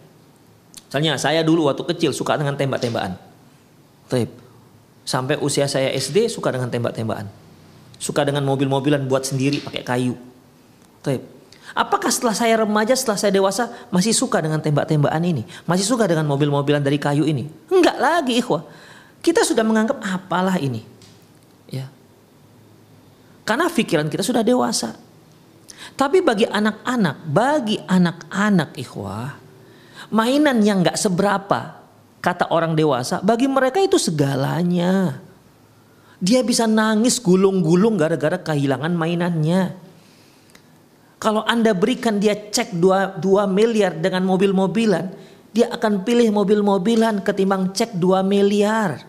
[0.92, 3.16] Misalnya saya dulu waktu kecil suka dengan tembak-tembakan.
[5.08, 7.32] Sampai usia saya SD suka dengan tembak-tembakan.
[7.98, 10.16] Suka dengan mobil-mobilan buat sendiri pakai kayu.
[11.74, 15.46] Apakah setelah saya remaja, setelah saya dewasa masih suka dengan tembak-tembakan ini?
[15.70, 17.48] Masih suka dengan mobil-mobilan dari kayu ini?
[17.70, 18.66] Enggak lagi ikhwah.
[19.22, 20.84] Kita sudah menganggap apalah ini.
[23.50, 24.94] Karena pikiran kita sudah dewasa.
[25.98, 29.42] Tapi bagi anak-anak, bagi anak-anak ikhwah,
[30.14, 31.82] mainan yang nggak seberapa
[32.22, 35.18] kata orang dewasa, bagi mereka itu segalanya.
[36.22, 39.74] Dia bisa nangis gulung-gulung gara-gara kehilangan mainannya.
[41.18, 45.10] Kalau Anda berikan dia cek 2, 2 miliar dengan mobil-mobilan,
[45.50, 49.02] dia akan pilih mobil-mobilan ketimbang cek 2 miliar.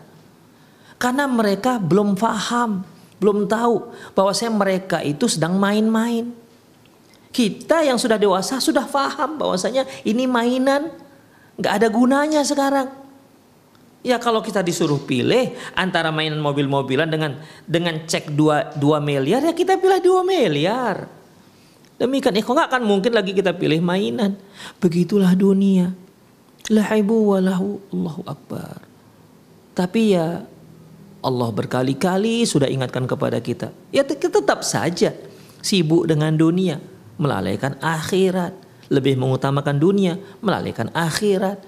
[0.97, 2.90] Karena mereka belum paham
[3.21, 6.33] belum tahu bahwasanya mereka itu sedang main-main.
[7.29, 10.89] Kita yang sudah dewasa sudah paham bahwasanya ini mainan,
[11.55, 12.89] nggak ada gunanya sekarang.
[14.01, 17.37] Ya kalau kita disuruh pilih antara mainan mobil-mobilan dengan
[17.69, 21.05] dengan cek 2, 2 miliar ya kita pilih 2 miliar.
[22.01, 24.33] Demikian ikhwan nggak akan mungkin lagi kita pilih mainan.
[24.81, 25.93] Begitulah dunia.
[26.73, 28.81] Lahibu walahu Allahu Akbar.
[29.77, 30.41] Tapi ya
[31.21, 33.69] Allah berkali-kali sudah ingatkan kepada kita.
[33.93, 35.13] Ya kita tetap saja
[35.61, 36.81] sibuk dengan dunia,
[37.21, 38.57] melalaikan akhirat,
[38.89, 41.61] lebih mengutamakan dunia, melalaikan akhirat.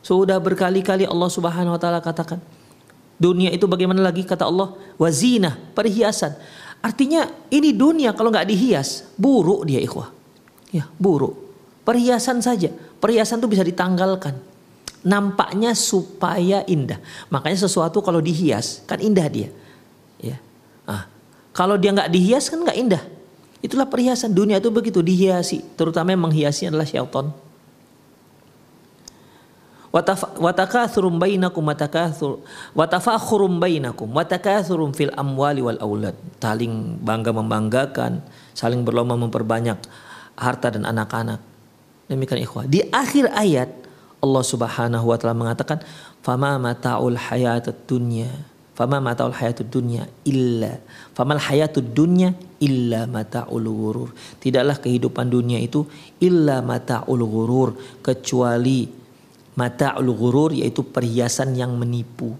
[0.00, 2.40] Sudah berkali-kali Allah Subhanahu wa taala katakan,
[3.16, 4.76] dunia itu bagaimana lagi kata Allah?
[5.00, 6.36] Wazina, perhiasan.
[6.80, 10.12] Artinya ini dunia kalau nggak dihias, buruk dia ikhwah.
[10.72, 11.36] Ya, buruk.
[11.84, 12.72] Perhiasan saja.
[13.00, 14.49] Perhiasan itu bisa ditanggalkan
[15.00, 17.00] nampaknya supaya indah.
[17.32, 19.48] Makanya sesuatu kalau dihias kan indah dia.
[20.20, 20.36] Ya.
[20.84, 21.08] Ah,
[21.56, 23.02] kalau dia nggak dihias kan nggak indah.
[23.60, 27.28] Itulah perhiasan dunia itu begitu dihiasi, terutama yang menghiasi adalah syaitan.
[29.90, 32.46] Watakathurum bainakum watakathur
[32.78, 36.14] watafakhurum bainakum watakathurum fil amwali wal aulad.
[36.38, 38.22] Saling bangga membanggakan,
[38.54, 39.82] saling berlomba memperbanyak
[40.38, 41.42] harta dan anak-anak.
[42.06, 42.70] Demikian ikhwah.
[42.70, 43.68] Di akhir ayat
[44.20, 45.80] Allah Subhanahu wa taala mengatakan
[46.20, 48.28] fama mataul hayatud dunya
[48.80, 50.80] fama mataul hayatud dunya illa
[51.12, 52.32] famal hayatud dunya
[52.64, 54.08] illa mataul ghurur.
[54.40, 55.84] Tidaklah kehidupan dunia itu
[56.16, 58.88] illa mataul ghurur kecuali
[59.56, 62.32] mataul ghurur yaitu perhiasan yang menipu.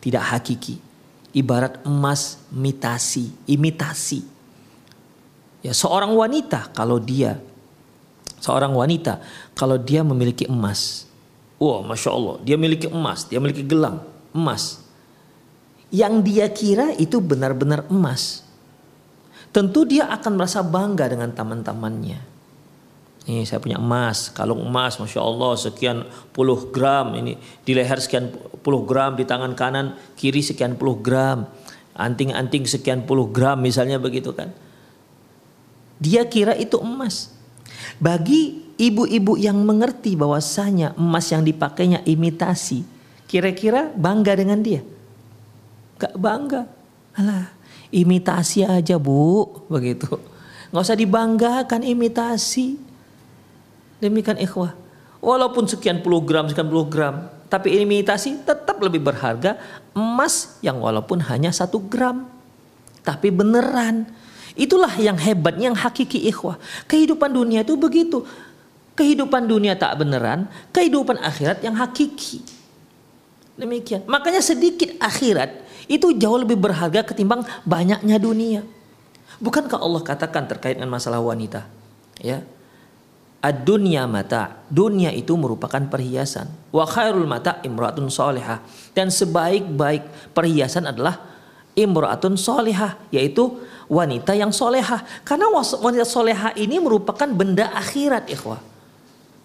[0.00, 0.80] Tidak hakiki.
[1.36, 4.24] Ibarat emas imitasi imitasi.
[5.60, 7.36] Ya seorang wanita kalau dia
[8.38, 9.20] seorang wanita
[9.56, 11.08] kalau dia memiliki emas,
[11.56, 14.82] wah masya Allah, dia memiliki emas, dia memiliki gelang emas,
[15.88, 18.44] yang dia kira itu benar-benar emas,
[19.54, 22.34] tentu dia akan merasa bangga dengan taman-tamannya.
[23.26, 27.34] Nih saya punya emas, kalung emas, masya Allah sekian puluh gram ini
[27.66, 28.30] di leher sekian
[28.62, 31.42] puluh gram, di tangan kanan kiri sekian puluh gram,
[31.98, 34.54] anting-anting sekian puluh gram misalnya begitu kan.
[35.98, 37.34] Dia kira itu emas.
[37.96, 42.84] Bagi ibu-ibu yang mengerti bahwasanya emas yang dipakainya imitasi,
[43.24, 44.84] kira-kira bangga dengan dia?
[45.96, 46.68] Gak bangga.
[47.16, 47.48] Alah,
[47.88, 50.20] imitasi aja bu, begitu.
[50.68, 52.76] Nggak usah dibanggakan imitasi.
[53.96, 54.76] Demikian ikhwah.
[55.24, 57.32] Walaupun sekian puluh gram, sekian puluh gram.
[57.48, 59.56] Tapi imitasi tetap lebih berharga
[59.96, 62.28] emas yang walaupun hanya satu gram.
[63.00, 64.04] Tapi beneran.
[64.56, 66.56] Itulah yang hebat, yang hakiki ikhwah.
[66.88, 68.24] Kehidupan dunia itu begitu.
[68.96, 72.40] Kehidupan dunia tak beneran, kehidupan akhirat yang hakiki.
[73.60, 74.08] Demikian.
[74.08, 78.64] Makanya sedikit akhirat itu jauh lebih berharga ketimbang banyaknya dunia.
[79.36, 81.68] Bukankah Allah katakan terkait dengan masalah wanita?
[82.24, 82.40] Ya,
[83.46, 84.64] Ad-dunya mata.
[84.66, 86.50] Dunia itu merupakan perhiasan.
[86.74, 88.64] Wa khairul mata imratun solehah.
[88.90, 91.22] Dan sebaik-baik perhiasan adalah
[91.78, 92.98] imratun solehah.
[93.14, 93.54] Yaitu
[93.86, 95.02] wanita yang solehah.
[95.22, 98.60] Karena wanita solehah ini merupakan benda akhirat ikhwah.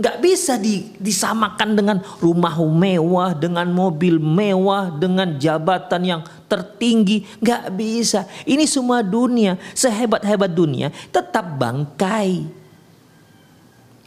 [0.01, 7.21] Gak bisa di, disamakan dengan rumah mewah, dengan mobil mewah, dengan jabatan yang tertinggi.
[7.38, 8.25] Gak bisa.
[8.49, 12.62] Ini semua dunia, sehebat-hebat dunia, tetap bangkai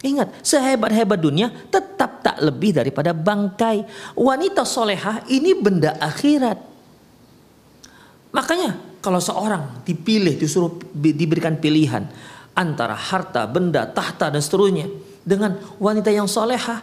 [0.05, 3.89] Ingat, sehebat-hebat dunia tetap tak lebih daripada bangkai.
[4.13, 6.61] Wanita solehah ini benda akhirat.
[8.29, 12.09] Makanya kalau seorang dipilih, disuruh diberikan pilihan
[12.57, 14.89] antara harta, benda, tahta dan seterusnya
[15.21, 16.81] dengan wanita yang solehah,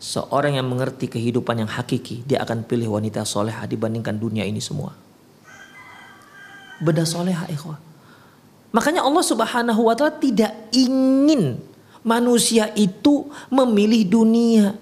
[0.00, 4.96] seorang yang mengerti kehidupan yang hakiki, dia akan pilih wanita solehah dibandingkan dunia ini semua.
[6.80, 7.76] Benda solehah, ikhwah.
[8.72, 11.60] Makanya Allah Subhanahu wa taala tidak ingin
[12.00, 14.72] Manusia itu memilih dunia.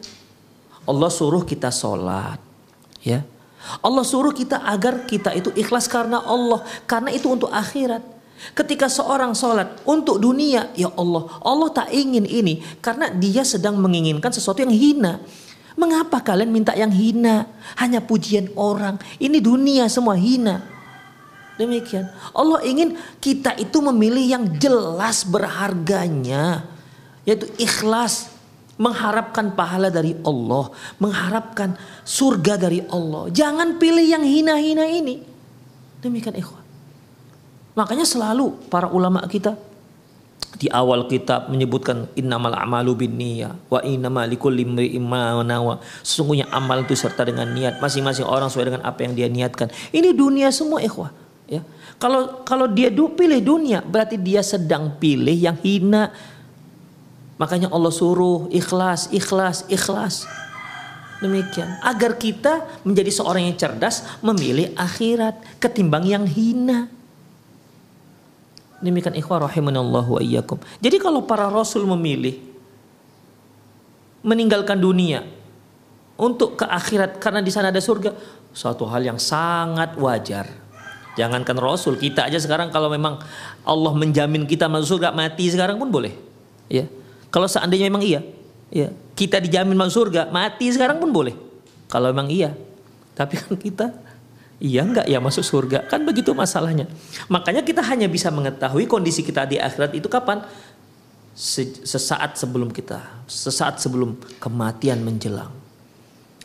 [0.87, 2.39] Allah suruh kita sholat.
[3.03, 3.27] Ya.
[3.85, 6.65] Allah suruh kita agar kita itu ikhlas karena Allah.
[6.89, 8.01] Karena itu untuk akhirat.
[8.55, 14.31] Ketika seorang sholat untuk dunia, ya Allah, Allah tak ingin ini karena dia sedang menginginkan
[14.31, 15.19] sesuatu yang hina.
[15.75, 17.51] Mengapa kalian minta yang hina?
[17.79, 18.99] Hanya pujian orang.
[19.19, 20.63] Ini dunia semua hina.
[21.59, 22.07] Demikian.
[22.31, 26.63] Allah ingin kita itu memilih yang jelas berharganya
[27.29, 28.33] yaitu ikhlas
[28.79, 30.71] mengharapkan pahala dari Allah,
[31.03, 31.75] mengharapkan
[32.07, 33.29] surga dari Allah.
[33.29, 35.21] Jangan pilih yang hina-hina ini.
[35.99, 36.63] Demikian ikhwan.
[37.75, 39.59] Makanya selalu para ulama kita
[40.59, 45.79] di awal kitab menyebutkan innamal a'malu binniyah wa innamal likulli imri'in ma nawa.
[46.03, 47.79] Sesungguhnya amal itu serta dengan niat.
[47.79, 49.71] Masing-masing orang sesuai dengan apa yang dia niatkan.
[49.95, 51.15] Ini dunia semua ikhwah,
[51.47, 51.63] ya.
[51.99, 56.15] Kalau kalau dia pilih dunia berarti dia sedang pilih yang hina,
[57.39, 60.27] Makanya Allah suruh ikhlas, ikhlas, ikhlas.
[61.23, 61.79] Demikian.
[61.83, 66.91] Agar kita menjadi seorang yang cerdas memilih akhirat ketimbang yang hina.
[68.79, 70.59] Demikian ikhwah rahimanallahu wa iyyakum.
[70.79, 72.39] Jadi kalau para rasul memilih
[74.23, 75.27] meninggalkan dunia
[76.19, 78.15] untuk ke akhirat karena di sana ada surga,
[78.55, 80.47] suatu hal yang sangat wajar.
[81.19, 83.19] Jangankan rasul, kita aja sekarang kalau memang
[83.67, 86.15] Allah menjamin kita masuk surga mati sekarang pun boleh.
[86.71, 86.87] Ya.
[87.29, 88.21] Kalau seandainya memang iya,
[88.73, 91.37] ya kita dijamin masuk surga, mati sekarang pun boleh.
[91.89, 92.53] Kalau memang iya.
[93.17, 93.87] Tapi kan kita
[94.63, 95.89] iya enggak ya masuk surga?
[95.91, 96.87] Kan begitu masalahnya.
[97.27, 100.45] Makanya kita hanya bisa mengetahui kondisi kita di akhirat itu kapan?
[101.39, 102.99] Sesaat sebelum kita,
[103.31, 105.55] sesaat sebelum kematian menjelang.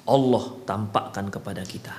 [0.05, 1.95] Allah tampakkan kepada kita.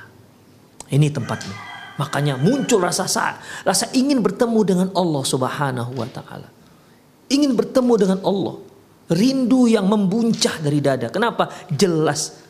[0.92, 1.56] Ini tempatnya.
[1.94, 6.50] Makanya muncul rasa saat, rasa ingin bertemu dengan Allah Subhanahu wa taala.
[7.30, 8.73] Ingin bertemu dengan Allah.
[9.14, 11.06] Rindu yang membuncah dari dada.
[11.08, 11.46] Kenapa?
[11.70, 12.44] Jelas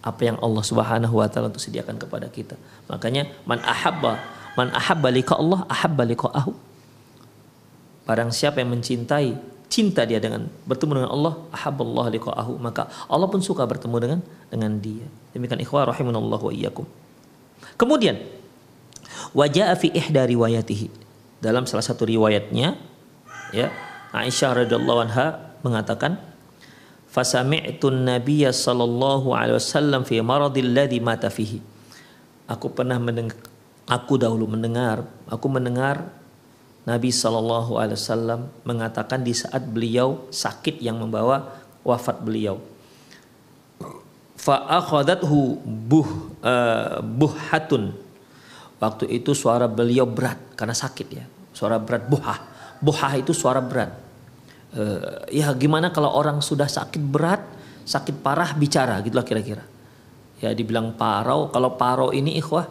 [0.00, 2.56] apa yang Allah Subhanahu wa taala untuk sediakan kepada kita.
[2.88, 4.16] Makanya man ahabba
[4.56, 6.52] man ahabba liqa Allah ahabba liqa'ahu.
[8.08, 9.36] Barang siapa yang mencintai
[9.70, 14.72] cinta dia dengan bertemu dengan Allah ahabballah liqa'ahu maka Allah pun suka bertemu dengan dengan
[14.80, 15.06] dia.
[15.36, 16.88] Demikian ikhwah rahimanallahu wa iyyakum.
[17.76, 18.18] Kemudian
[19.36, 20.88] wajah fi ihda riwayatihi
[21.44, 22.76] dalam salah satu riwayatnya
[23.52, 23.68] ya
[24.10, 26.18] Aisyah radhiyallahu anha mengatakan
[27.10, 31.58] fasami'tu nabiyya sallallahu alaihi wasallam fi maradil ladzi mata fihi.
[32.50, 33.36] Aku pernah mendengar
[33.90, 36.06] aku dahulu mendengar aku mendengar
[36.86, 42.58] Nabi sallallahu alaihi wasallam mengatakan di saat beliau sakit yang membawa wafat beliau.
[44.40, 46.08] Fa akhadathu buh
[46.40, 47.92] uh, buhatun.
[48.80, 51.28] Waktu itu suara beliau berat karena sakit ya.
[51.52, 52.40] Suara berat buhah.
[52.80, 53.92] Buhah itu suara berat
[54.76, 57.42] uh, ya gimana kalau orang sudah sakit berat,
[57.86, 59.64] sakit parah bicara gitulah kira-kira.
[60.40, 62.64] Ya dibilang parau, kalau parau ini ikhwah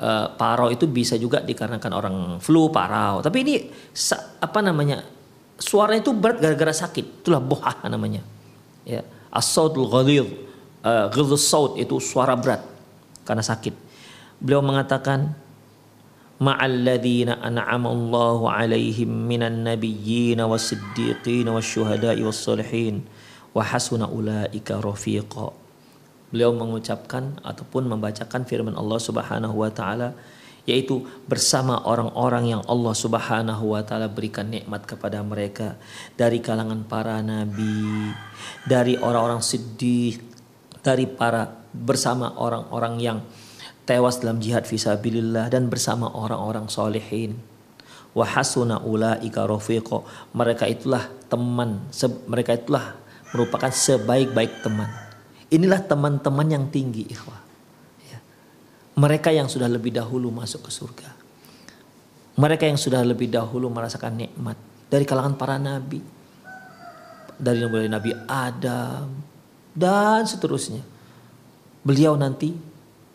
[0.00, 3.20] uh, parau itu bisa juga dikarenakan orang flu parau.
[3.22, 3.54] Tapi ini
[4.40, 5.04] apa namanya?
[5.54, 7.22] Suaranya itu berat gara-gara sakit.
[7.22, 8.24] Itulah bohah namanya.
[8.82, 10.28] Ya, as-sautul ghalidh.
[10.84, 11.08] Uh,
[11.80, 12.60] itu suara berat
[13.24, 13.72] karena sakit.
[14.36, 15.32] Beliau mengatakan
[16.42, 18.50] ma'alladzina an'ama Allahu.
[26.34, 30.18] Beliau mengucapkan ataupun membacakan firman Allah Subhanahu wa taala
[30.64, 35.76] yaitu bersama orang-orang yang Allah Subhanahu wa taala berikan nikmat kepada mereka
[36.16, 38.10] dari kalangan para nabi,
[38.64, 40.24] dari orang-orang siddiq,
[40.80, 43.18] dari para bersama orang-orang yang
[43.84, 47.36] tewas dalam jihad fisabilillah dan bersama orang-orang solehin.
[48.16, 50.06] Wahasuna ulaika rafiqo.
[50.32, 51.84] Mereka itulah teman,
[52.30, 52.96] mereka itulah
[53.34, 54.88] merupakan sebaik-baik teman.
[55.50, 57.42] Inilah teman-teman yang tinggi ikhwah.
[58.08, 58.18] Ya.
[58.94, 61.10] Mereka yang sudah lebih dahulu masuk ke surga.
[62.34, 64.58] Mereka yang sudah lebih dahulu merasakan nikmat
[64.90, 66.02] dari kalangan para nabi.
[67.34, 69.10] Dari Nabi Adam
[69.74, 70.86] dan seterusnya.
[71.82, 72.54] Beliau nanti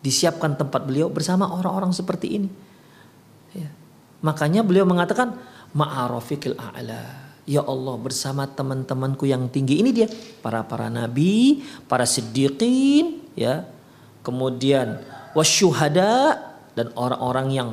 [0.00, 2.48] disiapkan tempat beliau bersama orang-orang seperti ini.
[3.52, 3.68] Ya.
[4.24, 5.36] Makanya beliau mengatakan
[5.76, 7.32] ma'arofikil a'la.
[7.48, 10.06] Ya Allah bersama teman-temanku yang tinggi ini dia
[10.44, 13.66] para para nabi, para siddiqin, ya.
[14.20, 15.00] Kemudian
[15.32, 16.36] wasyuhada
[16.76, 17.68] dan orang-orang yang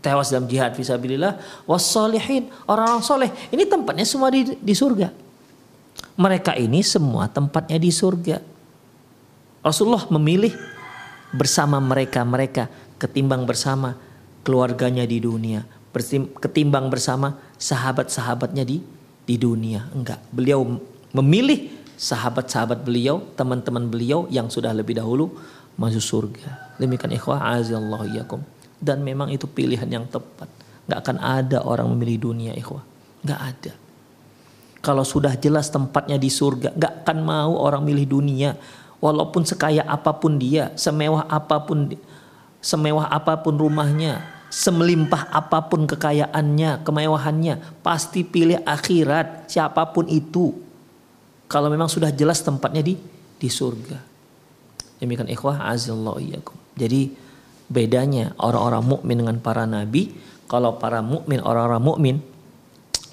[0.00, 1.38] tewas dalam jihad fisabilillah
[1.68, 3.30] wassalihin, orang-orang soleh.
[3.52, 5.12] Ini tempatnya semua di, di surga.
[6.16, 8.40] Mereka ini semua tempatnya di surga.
[9.60, 10.54] Rasulullah memilih
[11.34, 12.70] bersama mereka-mereka
[13.00, 13.98] ketimbang bersama
[14.46, 15.66] keluarganya di dunia,
[16.38, 18.78] ketimbang bersama sahabat-sahabatnya di
[19.26, 19.90] di dunia.
[19.90, 20.62] Enggak, beliau
[21.10, 25.34] memilih sahabat-sahabat beliau, teman-teman beliau yang sudah lebih dahulu
[25.74, 26.78] masuk surga.
[26.78, 28.40] Demikian ikhwah azallahu yakum.
[28.76, 30.46] Dan memang itu pilihan yang tepat.
[30.86, 32.84] Enggak akan ada orang memilih dunia ikhwah.
[33.26, 33.72] Enggak ada.
[34.84, 38.54] Kalau sudah jelas tempatnya di surga, enggak akan mau orang milih dunia
[39.06, 41.94] walaupun sekaya apa pun dia, semewah apa pun
[42.58, 50.50] semewah apa pun rumahnya, semelimpah apa pun kekayaannya, kemewahannya, pasti pilih akhirat siapa pun itu.
[51.46, 52.98] Kalau memang sudah jelas tempatnya di
[53.38, 54.02] di surga.
[54.98, 56.18] Demikian ikhwah azallahu.
[56.74, 57.14] Jadi
[57.70, 60.10] bedanya orang-orang mukmin dengan para nabi,
[60.50, 62.16] kalau para mukmin orang-orang mukmin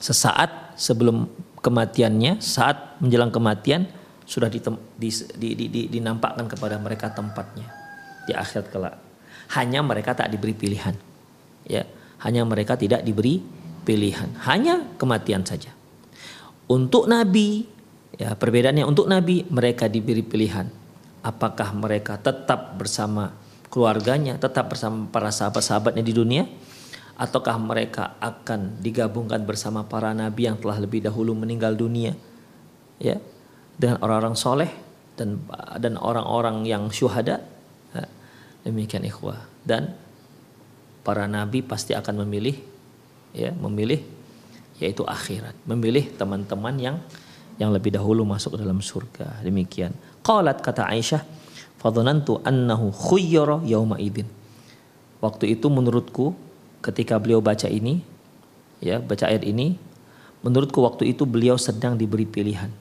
[0.02, 1.30] sesaat sebelum
[1.62, 3.86] kematiannya, saat menjelang kematian
[4.24, 7.67] sudah ditem, di, di, di, di, dinampakkan kepada mereka tempatnya
[8.28, 8.95] di akhirat kelak.
[9.53, 10.95] Hanya mereka tak diberi pilihan.
[11.67, 11.84] Ya,
[12.24, 13.43] hanya mereka tidak diberi
[13.84, 15.71] pilihan, hanya kematian saja.
[16.71, 17.67] Untuk nabi,
[18.15, 20.67] ya perbedaannya untuk nabi mereka diberi pilihan.
[21.24, 23.32] Apakah mereka tetap bersama
[23.71, 26.43] keluarganya, tetap bersama para sahabat-sahabatnya di dunia
[27.13, 32.15] ataukah mereka akan digabungkan bersama para nabi yang telah lebih dahulu meninggal dunia?
[32.99, 33.19] Ya,
[33.78, 34.71] dengan orang-orang soleh
[35.13, 35.41] dan
[35.78, 37.41] dan orang-orang yang syuhada
[38.63, 39.43] demikian ikhwah.
[39.63, 39.95] Dan
[41.03, 42.55] para nabi pasti akan memilih
[43.36, 44.01] ya memilih
[44.82, 45.55] yaitu akhirat.
[45.67, 46.97] Memilih teman-teman yang
[47.61, 49.45] yang lebih dahulu masuk dalam surga.
[49.45, 49.93] Demikian.
[50.26, 51.21] Qalat kata Aisyah
[51.84, 54.24] fadhanantu annahu khuyyara yauma idin
[55.19, 56.32] waktu itu menurutku
[56.80, 57.99] ketika beliau baca ini
[58.80, 59.76] ya baca ayat ini
[60.39, 62.71] menurutku waktu itu beliau sedang diberi pilihan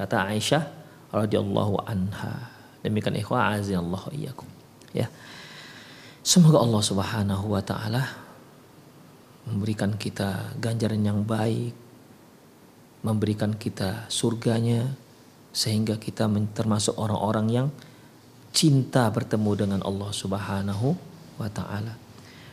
[0.00, 0.64] Kata Aisyah
[1.12, 2.48] radhiyallahu anha.
[2.80, 4.48] Demikian ikhwah azallahu iyyakum.
[4.96, 5.12] Ya.
[6.24, 8.08] Semoga Allah Subhanahu wa taala
[9.44, 11.76] memberikan kita ganjaran yang baik,
[13.04, 14.88] memberikan kita surganya
[15.52, 17.68] sehingga kita termasuk orang-orang yang
[18.56, 20.96] cinta bertemu dengan Allah Subhanahu
[21.36, 21.92] wa taala.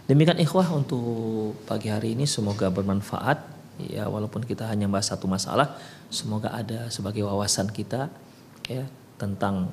[0.03, 5.78] Demikian ikhwah untuk pagi hari ini semoga bermanfaat ya walaupun kita hanya bahas satu masalah
[6.09, 8.09] semoga ada sebagai wawasan kita
[8.65, 8.89] ya
[9.21, 9.69] tentang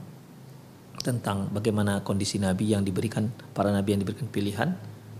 [1.00, 4.76] tentang bagaimana kondisi nabi yang diberikan para nabi yang diberikan pilihan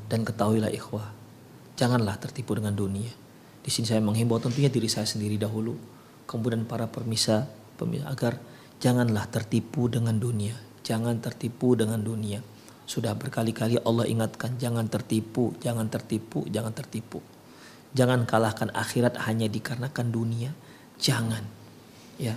[0.08, 1.12] dan ketahuilah ikhwah
[1.74, 3.10] janganlah tertipu dengan dunia.
[3.64, 5.74] Di sini saya menghimbau tentunya diri saya sendiri dahulu
[6.28, 7.48] kemudian para permisa,
[7.80, 8.38] permisa agar
[8.78, 10.54] janganlah tertipu dengan dunia
[10.84, 12.44] jangan tertipu dengan dunia.
[12.84, 17.24] Sudah berkali-kali Allah ingatkan jangan tertipu jangan tertipu jangan tertipu
[17.94, 20.50] Jangan kalahkan akhirat hanya dikarenakan dunia.
[20.98, 21.46] Jangan.
[22.18, 22.34] Ya.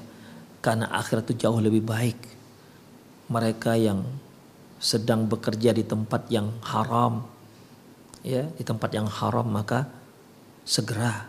[0.62, 2.18] Karena akhirat itu jauh lebih baik.
[3.28, 4.06] Mereka yang
[4.78, 7.26] sedang bekerja di tempat yang haram
[8.22, 9.90] ya, di tempat yang haram maka
[10.62, 11.26] segera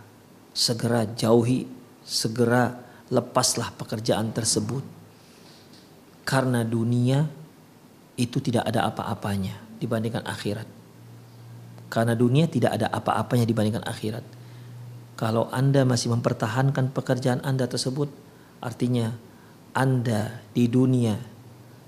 [0.58, 1.64] segera jauhi,
[2.04, 2.76] segera
[3.08, 4.82] lepaslah pekerjaan tersebut.
[6.28, 7.24] Karena dunia
[8.18, 10.77] itu tidak ada apa-apanya dibandingkan akhirat.
[11.88, 14.24] Karena dunia tidak ada apa-apanya dibandingkan akhirat.
[15.18, 18.12] Kalau Anda masih mempertahankan pekerjaan Anda tersebut,
[18.62, 19.16] artinya
[19.74, 21.18] Anda di dunia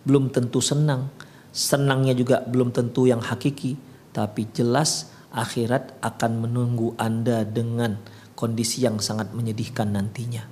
[0.02, 1.12] belum tentu senang.
[1.50, 3.76] Senangnya juga belum tentu yang hakiki,
[4.14, 8.00] tapi jelas akhirat akan menunggu Anda dengan
[8.34, 10.48] kondisi yang sangat menyedihkan nantinya.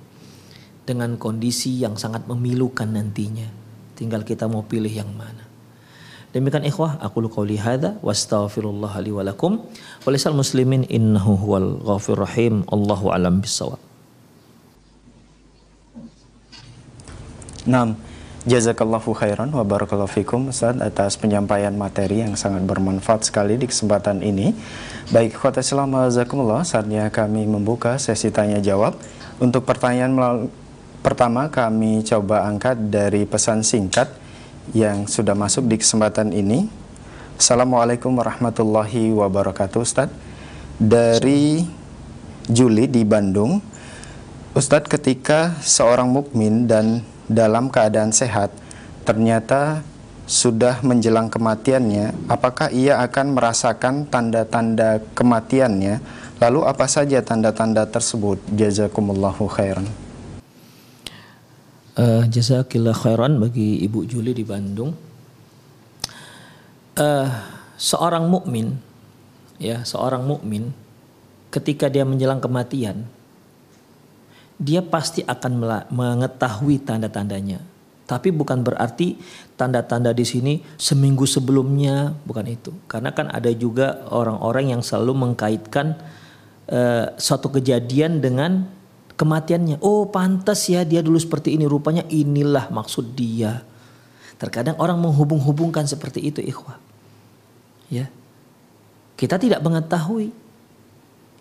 [0.85, 3.49] Dengan kondisi yang sangat memilukan nantinya.
[3.97, 5.48] Tinggal kita mau pilih yang mana.
[6.29, 9.65] Demikian ikhwah, aku qauli hadza wa astaghfirullah li wa lakum.
[10.05, 12.61] Walisal muslimin innahu huwal ghafur rahim.
[12.69, 13.81] Allahu alam bisawab.
[17.65, 17.97] Naam.
[18.47, 24.23] Jazakallahu khairan wa barakallahu fikum Ustaz atas penyampaian materi yang sangat bermanfaat sekali di kesempatan
[24.23, 24.55] ini.
[25.11, 28.95] Baik, khotbah selama zakumullah saatnya kami membuka sesi tanya jawab.
[29.43, 30.15] Untuk pertanyaan
[31.03, 34.18] pertama kami coba angkat dari pesan singkat
[34.73, 36.69] yang sudah masuk di kesempatan ini.
[37.39, 40.11] Assalamualaikum warahmatullahi wabarakatuh Ustaz.
[40.79, 41.63] Dari
[42.49, 43.61] Juli di Bandung.
[44.57, 48.49] Ustadz ketika seorang mukmin dan dalam keadaan sehat,
[49.05, 49.85] ternyata
[50.29, 56.01] sudah menjelang kematiannya, apakah ia akan merasakan tanda-tanda kematiannya?
[56.41, 58.41] Lalu apa saja tanda-tanda tersebut?
[58.53, 59.85] Jazakumullahu khairan.
[61.99, 64.95] Uh, jazakillah khairan bagi Ibu Juli di Bandung.
[66.95, 67.27] Uh,
[67.75, 68.71] seorang mukmin,
[69.59, 70.71] ya seorang mukmin,
[71.51, 73.03] ketika dia menjelang kematian,
[74.55, 75.59] dia pasti akan
[75.91, 77.59] mengetahui tanda-tandanya.
[78.07, 79.19] Tapi bukan berarti
[79.59, 82.71] tanda-tanda di sini seminggu sebelumnya, bukan itu.
[82.87, 85.99] Karena kan ada juga orang-orang yang selalu mengkaitkan
[86.71, 88.78] uh, suatu kejadian dengan
[89.19, 89.83] kematiannya.
[89.83, 93.59] Oh, pantas ya dia dulu seperti ini, rupanya inilah maksud dia.
[94.39, 96.79] Terkadang orang menghubung-hubungkan seperti itu, ikhwah.
[97.91, 98.07] Ya.
[99.19, 100.31] Kita tidak mengetahui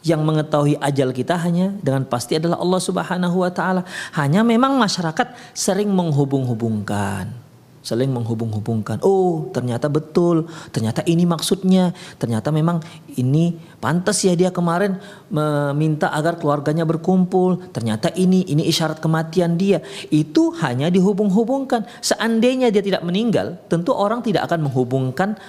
[0.02, 3.86] yang mengetahui ajal kita hanya dengan pasti adalah Allah Subhanahu wa taala.
[4.18, 7.47] Hanya memang masyarakat sering menghubung-hubungkan.
[7.88, 9.00] Sering menghubung-hubungkan.
[9.00, 10.44] Oh, ternyata betul.
[10.68, 11.96] Ternyata ini maksudnya.
[12.20, 12.84] Ternyata memang
[13.16, 15.00] ini pantas ya dia kemarin
[15.32, 17.72] meminta agar keluarganya berkumpul.
[17.72, 19.80] Ternyata ini ini isyarat kematian dia.
[20.12, 21.88] Itu hanya dihubung-hubungkan.
[22.04, 25.40] Seandainya dia tidak meninggal, tentu orang tidak akan menghubungkan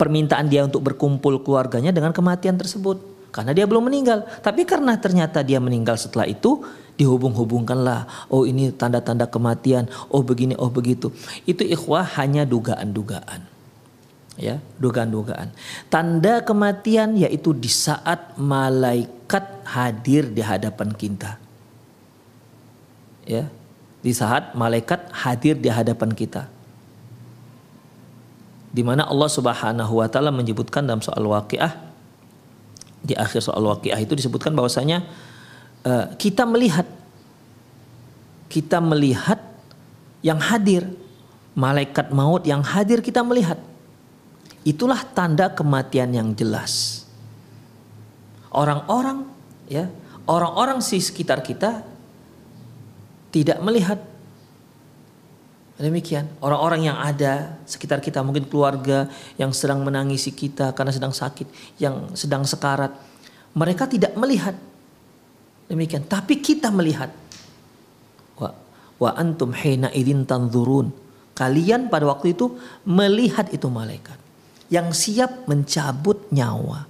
[0.00, 4.24] permintaan dia untuk berkumpul keluarganya dengan kematian tersebut karena dia belum meninggal.
[4.40, 6.64] Tapi karena ternyata dia meninggal setelah itu,
[7.00, 8.28] dihubung-hubungkanlah.
[8.28, 9.88] Oh ini tanda-tanda kematian.
[10.12, 11.12] Oh begini, oh begitu.
[11.48, 13.48] Itu ikhwah hanya dugaan-dugaan.
[14.40, 15.52] Ya, dugaan-dugaan.
[15.92, 21.36] Tanda kematian yaitu di saat malaikat hadir di hadapan kita.
[23.28, 23.52] Ya,
[24.00, 26.48] di saat malaikat hadir di hadapan kita.
[28.72, 31.92] Di mana Allah Subhanahu wa taala menyebutkan dalam soal waqiah
[33.04, 35.04] di akhir soal waqiah itu disebutkan bahwasanya
[35.86, 36.86] uh, kita melihat.
[38.48, 39.40] Kita melihat
[40.20, 40.86] yang hadir.
[41.52, 43.60] Malaikat maut yang hadir kita melihat.
[44.64, 47.04] Itulah tanda kematian yang jelas.
[48.48, 49.28] Orang-orang
[49.68, 49.88] ya
[50.24, 51.84] orang-orang di sekitar kita
[53.32, 53.98] tidak melihat.
[55.82, 56.30] Demikian.
[56.38, 62.14] Orang-orang yang ada sekitar kita mungkin keluarga yang sedang menangisi kita karena sedang sakit, yang
[62.14, 62.94] sedang sekarat.
[63.56, 64.54] Mereka tidak melihat.
[65.72, 67.08] Demikian, tapi kita melihat.
[68.36, 68.52] Wa
[69.00, 70.92] wa antum hina idin tanzurun.
[71.32, 74.20] Kalian pada waktu itu melihat itu malaikat
[74.68, 76.84] yang siap mencabut nyawa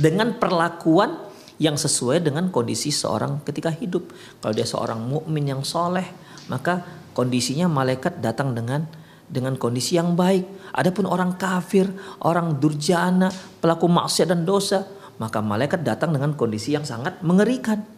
[0.00, 1.16] dengan perlakuan
[1.60, 4.08] yang sesuai dengan kondisi seorang ketika hidup.
[4.40, 6.08] Kalau dia seorang mukmin yang soleh,
[6.48, 8.88] maka kondisinya malaikat datang dengan
[9.28, 10.72] dengan kondisi yang baik.
[10.72, 11.88] Adapun orang kafir,
[12.24, 13.28] orang durjana,
[13.60, 14.84] pelaku maksiat dan dosa,
[15.20, 17.95] maka malaikat datang dengan kondisi yang sangat mengerikan.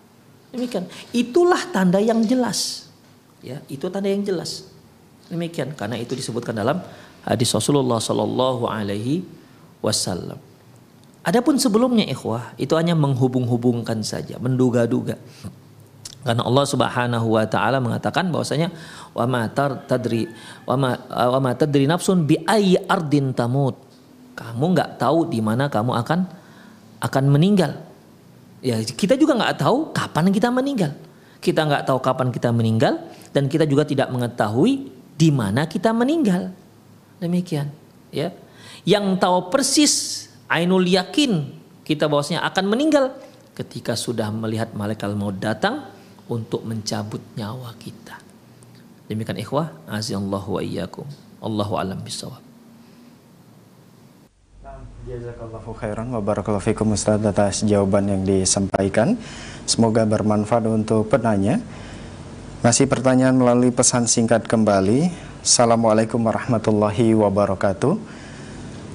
[0.52, 0.88] Demikian.
[1.12, 2.88] Itulah tanda yang jelas.
[3.44, 4.66] Ya, itu tanda yang jelas.
[5.28, 6.80] Demikian karena itu disebutkan dalam
[7.22, 9.22] hadis Rasulullah Shallallahu alaihi
[9.84, 10.40] wasallam.
[11.20, 15.20] Adapun sebelumnya ikhwah itu hanya menghubung-hubungkan saja, menduga-duga.
[16.24, 18.72] Karena Allah Subhanahu wa taala mengatakan bahwasanya
[19.12, 20.26] wa ma tadri
[20.64, 23.76] wa ma wa ma tadri nafsun bi ayyi ardin tamut.
[24.34, 26.20] Kamu nggak tahu di mana kamu akan
[27.04, 27.87] akan meninggal.
[28.58, 30.92] Ya, kita juga nggak tahu kapan kita meninggal.
[31.38, 32.98] Kita nggak tahu kapan kita meninggal
[33.30, 36.50] dan kita juga tidak mengetahui di mana kita meninggal.
[37.22, 37.70] Demikian,
[38.10, 38.34] ya.
[38.82, 41.54] Yang tahu persis ainul yakin
[41.86, 43.14] kita bahwasanya akan meninggal
[43.54, 45.86] ketika sudah melihat malaikat maut datang
[46.26, 48.18] untuk mencabut nyawa kita.
[49.06, 51.06] Demikian ikhwah, azallahu wa iyyakum.
[51.38, 52.47] Allahu alam bisawab.
[55.08, 59.16] Jazakallahu khairan wa barakallahu fikum Ustaz atas jawaban yang disampaikan.
[59.64, 61.64] Semoga bermanfaat untuk penanya.
[62.60, 65.08] Masih pertanyaan melalui pesan singkat kembali.
[65.40, 67.96] Assalamualaikum warahmatullahi wabarakatuh.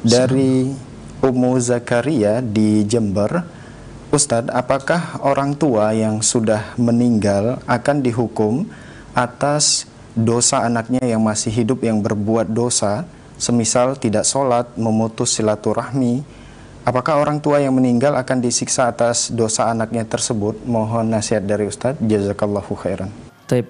[0.05, 0.77] Dari
[1.17, 3.49] Umu Zakaria di Jember,
[4.13, 8.69] Ustadz, apakah orang tua yang sudah meninggal akan dihukum
[9.17, 13.01] atas dosa anaknya yang masih hidup yang berbuat dosa
[13.43, 16.23] semisal tidak sholat, memutus silaturahmi,
[16.87, 20.63] apakah orang tua yang meninggal akan disiksa atas dosa anaknya tersebut?
[20.63, 21.99] Mohon nasihat dari Ustadz.
[21.99, 23.11] Jazakallahu khairan.
[23.51, 23.67] Taib.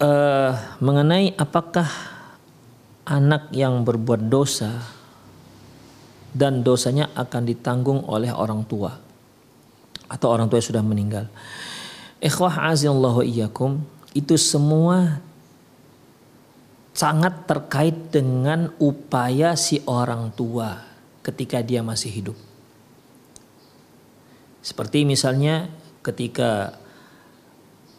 [0.00, 1.86] Uh, mengenai apakah
[3.06, 4.80] anak yang berbuat dosa
[6.32, 8.96] dan dosanya akan ditanggung oleh orang tua
[10.10, 11.26] atau orang tua yang sudah meninggal.
[12.18, 13.82] Ikhwah azillahu iyyakum
[14.16, 15.22] itu semua
[17.00, 20.84] sangat terkait dengan upaya si orang tua
[21.24, 22.36] ketika dia masih hidup.
[24.60, 25.72] Seperti misalnya
[26.04, 26.76] ketika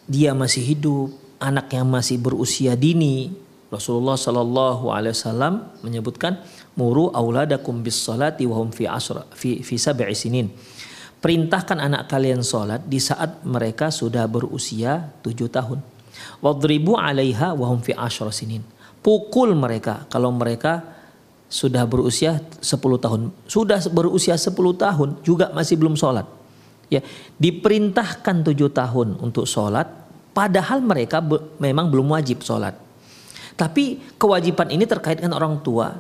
[0.06, 1.10] dia masih hidup,
[1.42, 3.34] anak yang masih berusia dini,
[3.74, 6.38] Rasulullah Shallallahu Alaihi Wasallam menyebutkan
[6.78, 10.54] muru auladakum bis salati wahum fi asra fi fi sab'i sinin.
[11.18, 15.82] Perintahkan anak kalian sholat di saat mereka sudah berusia tujuh tahun.
[16.46, 18.62] Wadribu alaiha wahum fi asra sinin
[19.02, 20.86] pukul mereka kalau mereka
[21.52, 23.22] sudah berusia 10 tahun.
[23.44, 26.24] Sudah berusia 10 tahun juga masih belum sholat.
[26.88, 27.04] Ya,
[27.40, 29.88] diperintahkan tujuh tahun untuk sholat,
[30.32, 31.20] padahal mereka
[31.60, 32.76] memang belum wajib sholat.
[33.56, 36.00] Tapi kewajiban ini terkait dengan orang tua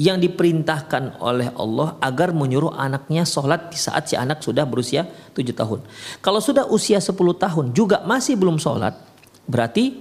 [0.00, 5.04] yang diperintahkan oleh Allah agar menyuruh anaknya sholat di saat si anak sudah berusia
[5.36, 5.84] tujuh tahun.
[6.24, 8.96] Kalau sudah usia 10 tahun juga masih belum sholat,
[9.44, 10.00] berarti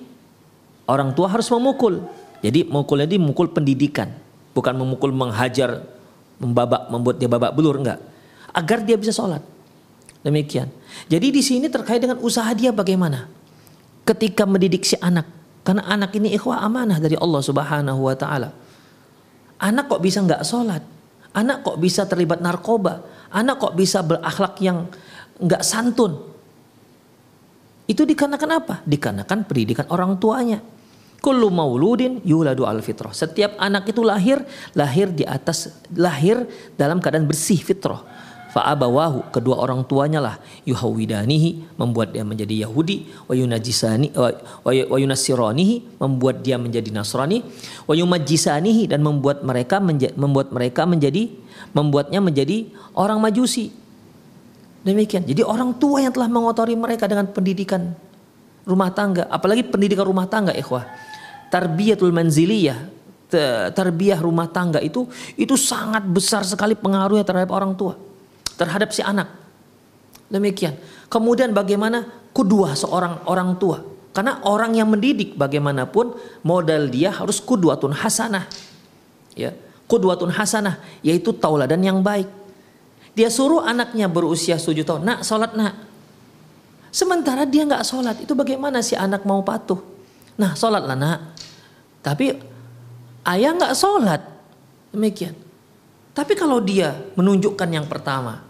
[0.87, 1.99] orang tua harus memukul
[2.39, 4.11] jadi mukulnya ini mukul pendidikan,
[4.55, 5.83] bukan memukul menghajar,
[6.39, 7.99] membabak, membuat dia babak belur enggak.
[8.55, 9.43] Agar dia bisa sholat.
[10.23, 10.71] Demikian.
[11.07, 13.27] Jadi di sini terkait dengan usaha dia bagaimana?
[14.07, 15.27] Ketika mendidik si anak,
[15.67, 18.49] karena anak ini ikhwah amanah dari Allah Subhanahu wa taala.
[19.59, 20.83] Anak kok bisa nggak sholat?
[21.35, 23.03] Anak kok bisa terlibat narkoba?
[23.29, 24.87] Anak kok bisa berakhlak yang
[25.43, 26.15] nggak santun?
[27.85, 28.75] Itu dikarenakan apa?
[28.87, 30.63] Dikarenakan pendidikan orang tuanya.
[31.19, 33.11] Kullu mauludin yuladu al fitrah.
[33.11, 34.39] Setiap anak itu lahir,
[34.71, 36.47] lahir di atas lahir
[36.79, 37.99] dalam keadaan bersih fitrah.
[38.49, 43.37] Fa'abawahu kedua orang tuanya lah yuhawidanihi membuat dia menjadi Yahudi wa
[44.97, 47.45] yunajisani membuat dia menjadi Nasrani
[47.85, 51.29] wa yumajjisanihi dan membuat mereka menja, membuat mereka menjadi
[51.77, 53.69] membuatnya menjadi orang Majusi.
[54.81, 55.29] Demikian.
[55.29, 57.93] Jadi orang tua yang telah mengotori mereka dengan pendidikan
[58.65, 61.08] rumah tangga, apalagi pendidikan rumah tangga ikhwah
[61.49, 62.89] tarbiyatul manziliyah,
[63.73, 65.05] tarbiyah rumah tangga itu
[65.37, 67.97] itu sangat besar sekali pengaruhnya terhadap orang tua,
[68.57, 69.29] terhadap si anak.
[70.29, 70.77] Demikian.
[71.09, 73.81] Kemudian bagaimana kedua seorang orang tua?
[74.13, 76.13] Karena orang yang mendidik bagaimanapun
[76.45, 78.45] modal dia harus kudwatun hasanah.
[79.33, 79.53] Ya,
[79.89, 82.29] kudwatun hasanah yaitu tauladan yang baik.
[83.17, 85.73] Dia suruh anaknya berusia 7 tahun, nak sholat nak.
[86.89, 89.81] Sementara dia nggak sholat, itu bagaimana si anak mau patuh?
[90.37, 91.19] Nah sholatlah nak.
[91.99, 92.35] Tapi
[93.27, 94.21] ayah nggak sholat.
[94.89, 95.35] Demikian.
[96.15, 98.43] Tapi kalau dia menunjukkan yang pertama.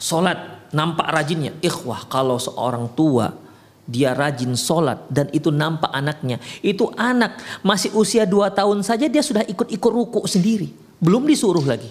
[0.00, 1.56] Sholat nampak rajinnya.
[1.60, 3.34] Ikhwah kalau seorang tua
[3.90, 6.38] dia rajin sholat dan itu nampak anaknya.
[6.62, 10.70] Itu anak masih usia dua tahun saja dia sudah ikut-ikut ruku sendiri.
[11.02, 11.90] Belum disuruh lagi.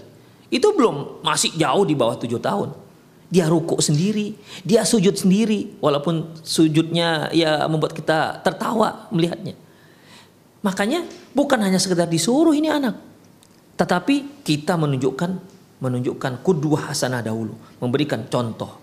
[0.49, 2.73] Itu belum masih jauh di bawah tujuh tahun.
[3.29, 4.33] Dia ruku sendiri,
[4.65, 9.53] dia sujud sendiri, walaupun sujudnya ya membuat kita tertawa melihatnya.
[10.59, 12.99] Makanya bukan hanya sekedar disuruh ini anak,
[13.79, 15.31] tetapi kita menunjukkan
[15.79, 18.75] menunjukkan kudua hasanah dahulu, memberikan contoh.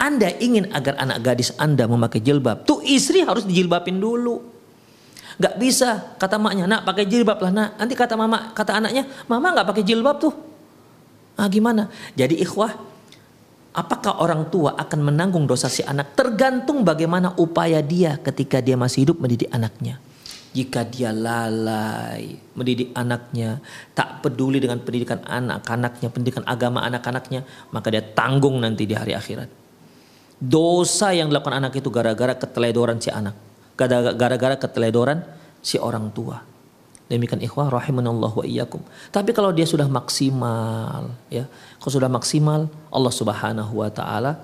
[0.00, 4.42] Anda ingin agar anak gadis Anda memakai jilbab, tuh istri harus dijilbabin dulu.
[5.38, 7.70] Gak bisa kata maknya, nak pakai jilbab lah nak.
[7.78, 10.34] Nanti kata mama, kata anaknya, mama gak pakai jilbab tuh.
[11.38, 11.86] Ah gimana?
[12.18, 12.90] Jadi ikhwah
[13.70, 16.18] Apakah orang tua akan menanggung dosa si anak?
[16.18, 20.02] Tergantung bagaimana upaya dia ketika dia masih hidup mendidik anaknya.
[20.50, 23.62] Jika dia lalai mendidik anaknya,
[23.94, 29.46] tak peduli dengan pendidikan anak-anaknya, pendidikan agama anak-anaknya, maka dia tanggung nanti di hari akhirat.
[30.42, 33.38] Dosa yang dilakukan anak itu gara-gara keteledoran si anak.
[33.78, 35.22] Gara-gara keteledoran
[35.62, 36.42] si orang tua.
[37.10, 38.82] Demikian ikhwah rahimanallah wa iyyakum.
[39.10, 41.46] Tapi kalau dia sudah maksimal ya,
[41.82, 44.38] kalau sudah maksimal Allah Subhanahu wa taala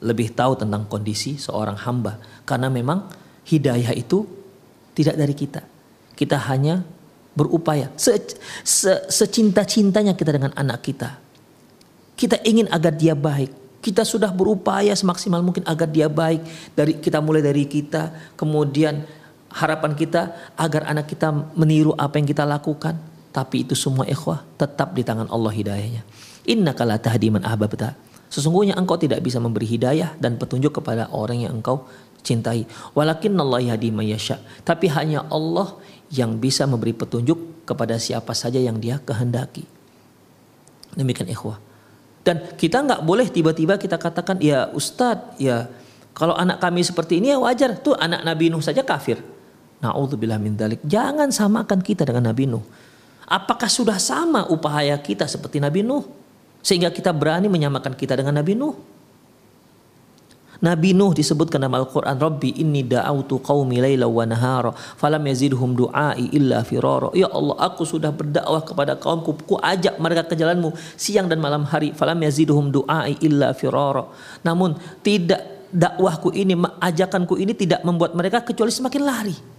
[0.00, 3.10] lebih tahu tentang kondisi seorang hamba karena memang
[3.44, 4.37] hidayah itu
[4.98, 5.62] tidak dari kita.
[6.18, 6.82] Kita hanya
[7.38, 8.18] berupaya se,
[8.66, 11.22] se, secinta-cintanya kita dengan anak kita.
[12.18, 13.54] Kita ingin agar dia baik.
[13.78, 16.42] Kita sudah berupaya semaksimal mungkin agar dia baik
[16.74, 19.06] dari kita mulai dari kita kemudian
[19.54, 22.98] harapan kita agar anak kita meniru apa yang kita lakukan.
[23.30, 26.02] Tapi itu semua ikhwah tetap di tangan Allah hidayahnya.
[26.50, 27.94] Inna kala tahdi man ahbabta.
[28.28, 31.88] Sesungguhnya engkau tidak bisa memberi hidayah dan petunjuk kepada orang yang engkau
[32.20, 32.68] cintai.
[32.92, 34.40] Walakin Allah yahdi mayasya.
[34.62, 35.76] Tapi hanya Allah
[36.12, 39.64] yang bisa memberi petunjuk kepada siapa saja yang dia kehendaki.
[40.96, 41.60] Demikian ikhwah.
[42.24, 45.64] Dan kita nggak boleh tiba-tiba kita katakan ya Ustadz ya
[46.12, 49.22] kalau anak kami seperti ini ya wajar tuh anak Nabi Nuh saja kafir.
[49.78, 50.82] Na'udzubillah min dalik.
[50.82, 52.64] Jangan samakan kita dengan Nabi Nuh.
[53.28, 56.04] Apakah sudah sama upaya kita seperti Nabi Nuh?
[56.62, 58.76] Sehingga kita berani menyamakan kita dengan Nabi Nuh.
[60.58, 66.34] Nabi Nuh disebutkan dalam Al-Quran Rabbi inni da'autu qawmi layla wa nahara falam yazidhum du'ai
[66.34, 67.14] illa firara.
[67.14, 71.62] Ya Allah aku sudah berdakwah kepada kaumku ku ajak mereka ke jalanmu siang dan malam
[71.62, 74.10] hari falam yazidhum du'ai illa firara.
[74.42, 74.74] Namun
[75.06, 79.57] tidak dakwahku ini ajakanku ini tidak membuat mereka kecuali semakin lari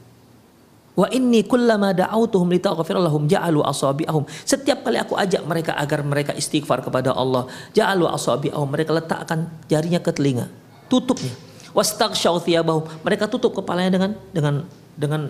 [0.99, 4.27] Wa inni kullama da'autuhum litaghfir lahum ja'alu asabi'ahum.
[4.43, 8.67] Setiap kali aku ajak mereka agar mereka istighfar kepada Allah, ja'alu asabi'ahum.
[8.67, 10.51] Mereka letakkan jarinya ke telinga,
[10.91, 11.31] tutupnya.
[11.71, 12.83] Wastaghshaw thiyabahum.
[13.07, 14.55] Mereka tutup kepalanya dengan dengan
[14.99, 15.21] dengan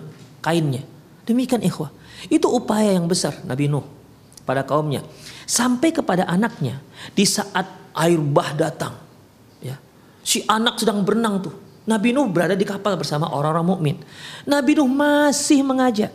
[0.42, 0.82] kainnya.
[1.22, 1.94] Demikian ikhwah.
[2.26, 3.86] Itu upaya yang besar Nabi Nuh
[4.42, 5.06] pada kaumnya.
[5.46, 6.82] Sampai kepada anaknya
[7.14, 8.98] di saat air bah datang.
[9.62, 9.78] Ya.
[10.26, 11.54] Si anak sedang berenang tuh
[11.90, 13.96] Nabi Nuh berada di kapal bersama orang-orang mukmin.
[14.46, 16.14] Nabi Nuh masih mengajak.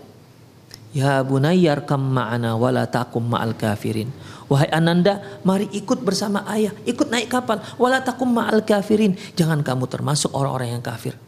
[0.96, 4.08] Ya bunayyar kam ma'ana wala takum ma'al kafirin.
[4.48, 7.60] Wahai ananda, mari ikut bersama ayah, ikut naik kapal.
[7.76, 9.20] Wala takum ma'al kafirin.
[9.36, 11.20] Jangan kamu termasuk orang-orang yang kafir.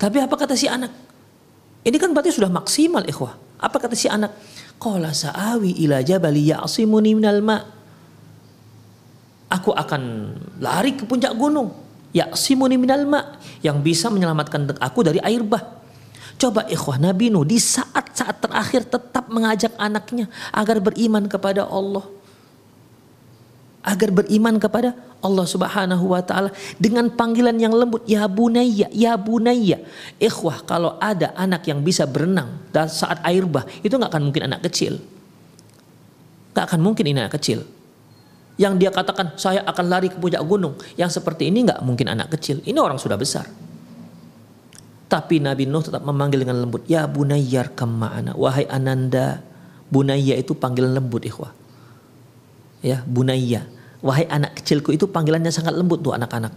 [0.00, 0.88] Tapi apa kata si anak?
[1.84, 3.36] Ini kan berarti sudah maksimal ikhwah.
[3.60, 4.32] Apa kata si anak?
[4.80, 7.76] Qala sa'awi ila jabali ya'simuni minal ma'
[9.46, 10.02] Aku akan
[10.58, 11.85] lari ke puncak gunung
[12.32, 15.76] simuni minal ma yang bisa menyelamatkan aku dari air bah.
[16.36, 22.04] Coba ikhwah Nabi Nuh di saat-saat terakhir tetap mengajak anaknya agar beriman kepada Allah.
[23.80, 24.92] Agar beriman kepada
[25.24, 29.80] Allah Subhanahu wa taala dengan panggilan yang lembut ya bunayya ya bunayya.
[30.20, 34.42] Ikhwah kalau ada anak yang bisa berenang dan saat air bah itu nggak akan mungkin
[34.52, 35.00] anak kecil.
[36.52, 37.75] Nggak akan mungkin ini anak kecil
[38.56, 40.80] yang dia katakan saya akan lari ke puncak gunung.
[40.96, 42.64] Yang seperti ini nggak mungkin anak kecil.
[42.64, 43.44] Ini orang sudah besar.
[45.06, 46.88] Tapi Nabi Nuh tetap memanggil dengan lembut.
[46.88, 48.32] Ya bunayyar ke mana?
[48.34, 49.44] Wahai ananda.
[49.86, 51.54] Bunayya itu panggilan lembut ikhwah.
[52.82, 53.70] Ya bunayya.
[54.02, 56.50] Wahai anak kecilku itu panggilannya sangat lembut tuh anak-anak.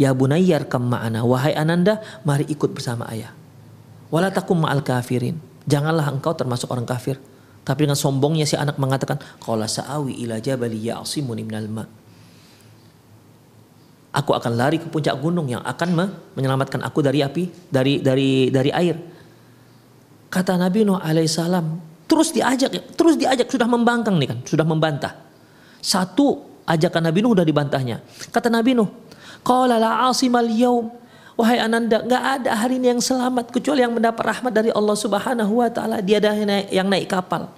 [0.00, 1.26] Ya bunayyar ke mana?
[1.28, 3.36] Wahai ananda mari ikut bersama ayah.
[4.08, 5.36] Walatakum ma'al kafirin.
[5.66, 7.20] Janganlah engkau termasuk orang kafir.
[7.64, 11.84] Tapi dengan sombongnya si anak mengatakan, "Qala sa'awi ila jabali ya'simuni minal ma."
[14.14, 15.88] Aku akan lari ke puncak gunung yang akan
[16.38, 18.94] menyelamatkan aku dari api, dari dari dari air.
[20.30, 21.66] Kata Nabi Nuh alaihissalam,
[22.06, 25.18] terus diajak, terus diajak sudah membangkang nih kan, sudah membantah.
[25.82, 27.96] Satu ajakan Nabi Nuh sudah dibantahnya.
[28.30, 28.86] Kata Nabi Nuh,
[29.42, 31.03] "Qala la asimal yaum
[31.34, 35.58] Wahai Ananda, nggak ada hari ini yang selamat kecuali yang mendapat rahmat dari Allah Subhanahu
[35.58, 35.98] wa taala.
[35.98, 36.30] Dia ada
[36.70, 37.50] yang naik kapal.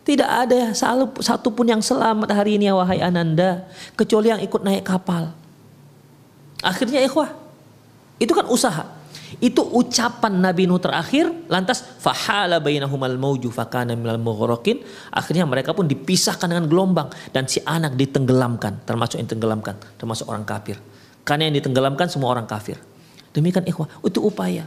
[0.00, 0.72] Tidak ada
[1.20, 5.36] satu pun yang selamat hari ini ya wahai Ananda kecuali yang ikut naik kapal.
[6.64, 7.28] Akhirnya ikhwah,
[8.16, 8.88] itu kan usaha.
[9.36, 14.82] Itu ucapan Nabi Nuh terakhir lantas fahala bainahumal mauju fakana minal mughraqin
[15.14, 20.42] akhirnya mereka pun dipisahkan dengan gelombang dan si anak ditenggelamkan termasuk yang tenggelamkan termasuk orang
[20.42, 20.80] kafir.
[21.22, 22.89] Karena yang ditenggelamkan semua orang kafir.
[23.30, 24.66] Demikian ikhwah, itu upaya.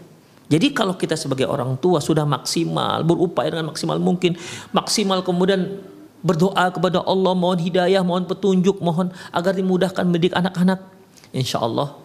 [0.52, 4.36] Jadi kalau kita sebagai orang tua sudah maksimal, berupaya dengan maksimal mungkin,
[4.76, 5.82] maksimal kemudian
[6.24, 10.80] berdoa kepada Allah, mohon hidayah, mohon petunjuk, mohon agar dimudahkan mendidik anak-anak.
[11.34, 11.98] Insya Allah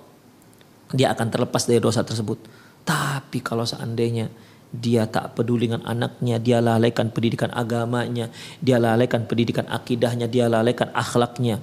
[0.92, 2.40] dia akan terlepas dari dosa tersebut.
[2.88, 4.32] Tapi kalau seandainya
[4.72, 10.88] dia tak peduli dengan anaknya, dia lalaikan pendidikan agamanya, dia lalaikan pendidikan akidahnya, dia lalaikan
[10.96, 11.60] akhlaknya.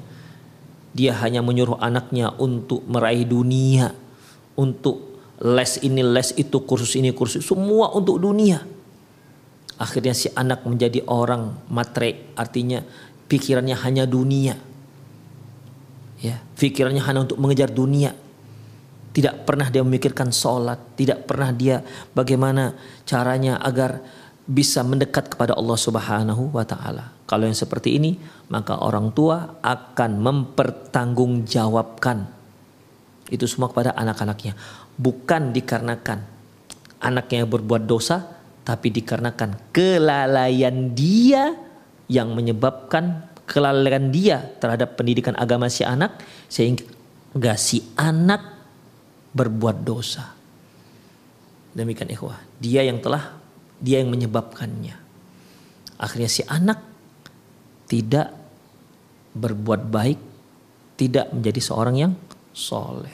[0.96, 3.92] Dia hanya menyuruh anaknya untuk meraih dunia,
[4.56, 8.64] untuk les ini, les itu, kursus ini, kursus semua untuk dunia.
[9.76, 12.80] Akhirnya si anak menjadi orang matre, artinya
[13.28, 14.56] pikirannya hanya dunia.
[16.24, 18.16] Ya, pikirannya hanya untuk mengejar dunia.
[19.16, 21.84] Tidak pernah dia memikirkan sholat, tidak pernah dia
[22.16, 22.76] bagaimana
[23.08, 24.00] caranya agar
[24.46, 27.12] bisa mendekat kepada Allah Subhanahu wa taala.
[27.26, 28.20] Kalau yang seperti ini,
[28.52, 32.35] maka orang tua akan mempertanggungjawabkan
[33.34, 34.54] itu semua kepada anak-anaknya,
[34.98, 36.20] bukan dikarenakan
[37.02, 38.22] anaknya berbuat dosa,
[38.66, 41.54] tapi dikarenakan kelalaian dia
[42.10, 46.18] yang menyebabkan kelalaian dia terhadap pendidikan agama si anak
[46.50, 48.42] sehingga si anak
[49.34, 50.34] berbuat dosa.
[51.76, 53.38] Demikian ikhwah, dia yang telah
[53.78, 54.96] dia yang menyebabkannya.
[56.00, 56.80] Akhirnya si anak
[57.86, 58.34] tidak
[59.36, 60.20] berbuat baik,
[60.96, 62.14] tidak menjadi seorang yang
[62.56, 63.12] soleh.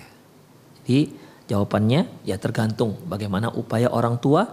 [0.85, 1.17] Jadi
[1.49, 4.45] jawabannya ya tergantung bagaimana upaya orang tua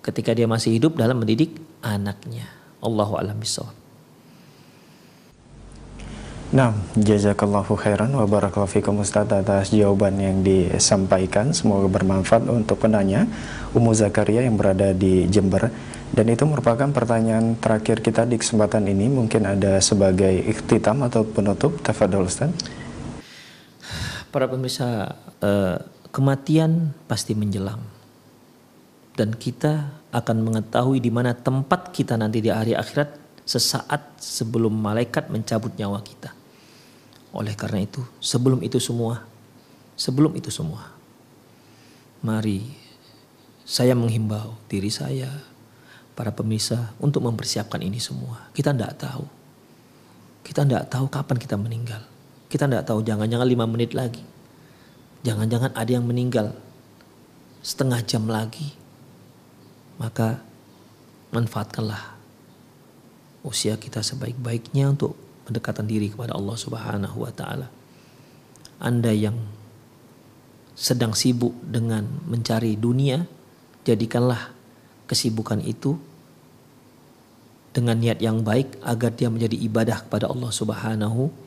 [0.00, 2.48] ketika dia masih hidup dalam mendidik anaknya.
[2.80, 3.84] Allahu a'lam bishawab.
[6.54, 11.50] Nah, jazakallahu khairan wa barakallahu fikum Ustaz atas jawaban yang disampaikan.
[11.50, 13.26] Semoga bermanfaat untuk penanya
[13.74, 15.66] Umu Zakaria yang berada di Jember.
[16.14, 19.10] Dan itu merupakan pertanyaan terakhir kita di kesempatan ini.
[19.10, 21.82] Mungkin ada sebagai ikhtitam atau penutup.
[21.82, 22.54] Tafadol Ustaz.
[24.34, 25.78] Para pemirsa, eh,
[26.10, 27.78] kematian pasti menjelang.
[29.14, 33.14] Dan kita akan mengetahui di mana tempat kita nanti di hari akhirat
[33.46, 36.34] sesaat sebelum malaikat mencabut nyawa kita.
[37.30, 39.22] Oleh karena itu, sebelum itu semua,
[39.94, 40.90] sebelum itu semua,
[42.26, 42.66] mari
[43.62, 45.30] saya menghimbau diri saya,
[46.14, 48.50] para pemirsa untuk mempersiapkan ini semua.
[48.54, 49.26] Kita tidak tahu.
[50.46, 52.13] Kita tidak tahu kapan kita meninggal.
[52.54, 54.22] Kita tidak tahu jangan-jangan lima menit lagi.
[55.26, 56.54] Jangan-jangan ada yang meninggal
[57.66, 58.70] setengah jam lagi.
[59.98, 60.38] Maka
[61.34, 62.14] manfaatkanlah
[63.42, 67.66] usia kita sebaik-baiknya untuk pendekatan diri kepada Allah Subhanahu wa taala.
[68.78, 69.34] Anda yang
[70.78, 73.26] sedang sibuk dengan mencari dunia,
[73.82, 74.54] jadikanlah
[75.10, 75.98] kesibukan itu
[77.74, 81.42] dengan niat yang baik agar dia menjadi ibadah kepada Allah Subhanahu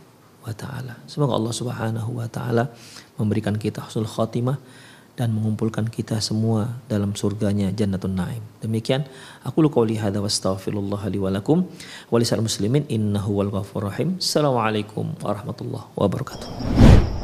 [0.45, 0.93] wa taala.
[1.09, 2.69] Semoga Allah Subhanahu wa taala
[3.17, 4.57] memberikan kita husnul khotimah
[5.17, 8.43] dan mengumpulkan kita semua dalam surganya Jannatun Naim.
[8.61, 9.09] Demikian
[9.41, 11.65] aku lu qauli hadza wastaghfirullah li wa lakum
[12.13, 14.21] wa lisal muslimin innahu wal ghafurur rahim.
[14.21, 17.16] Assalamualaikum warahmatullahi wabarakatuh.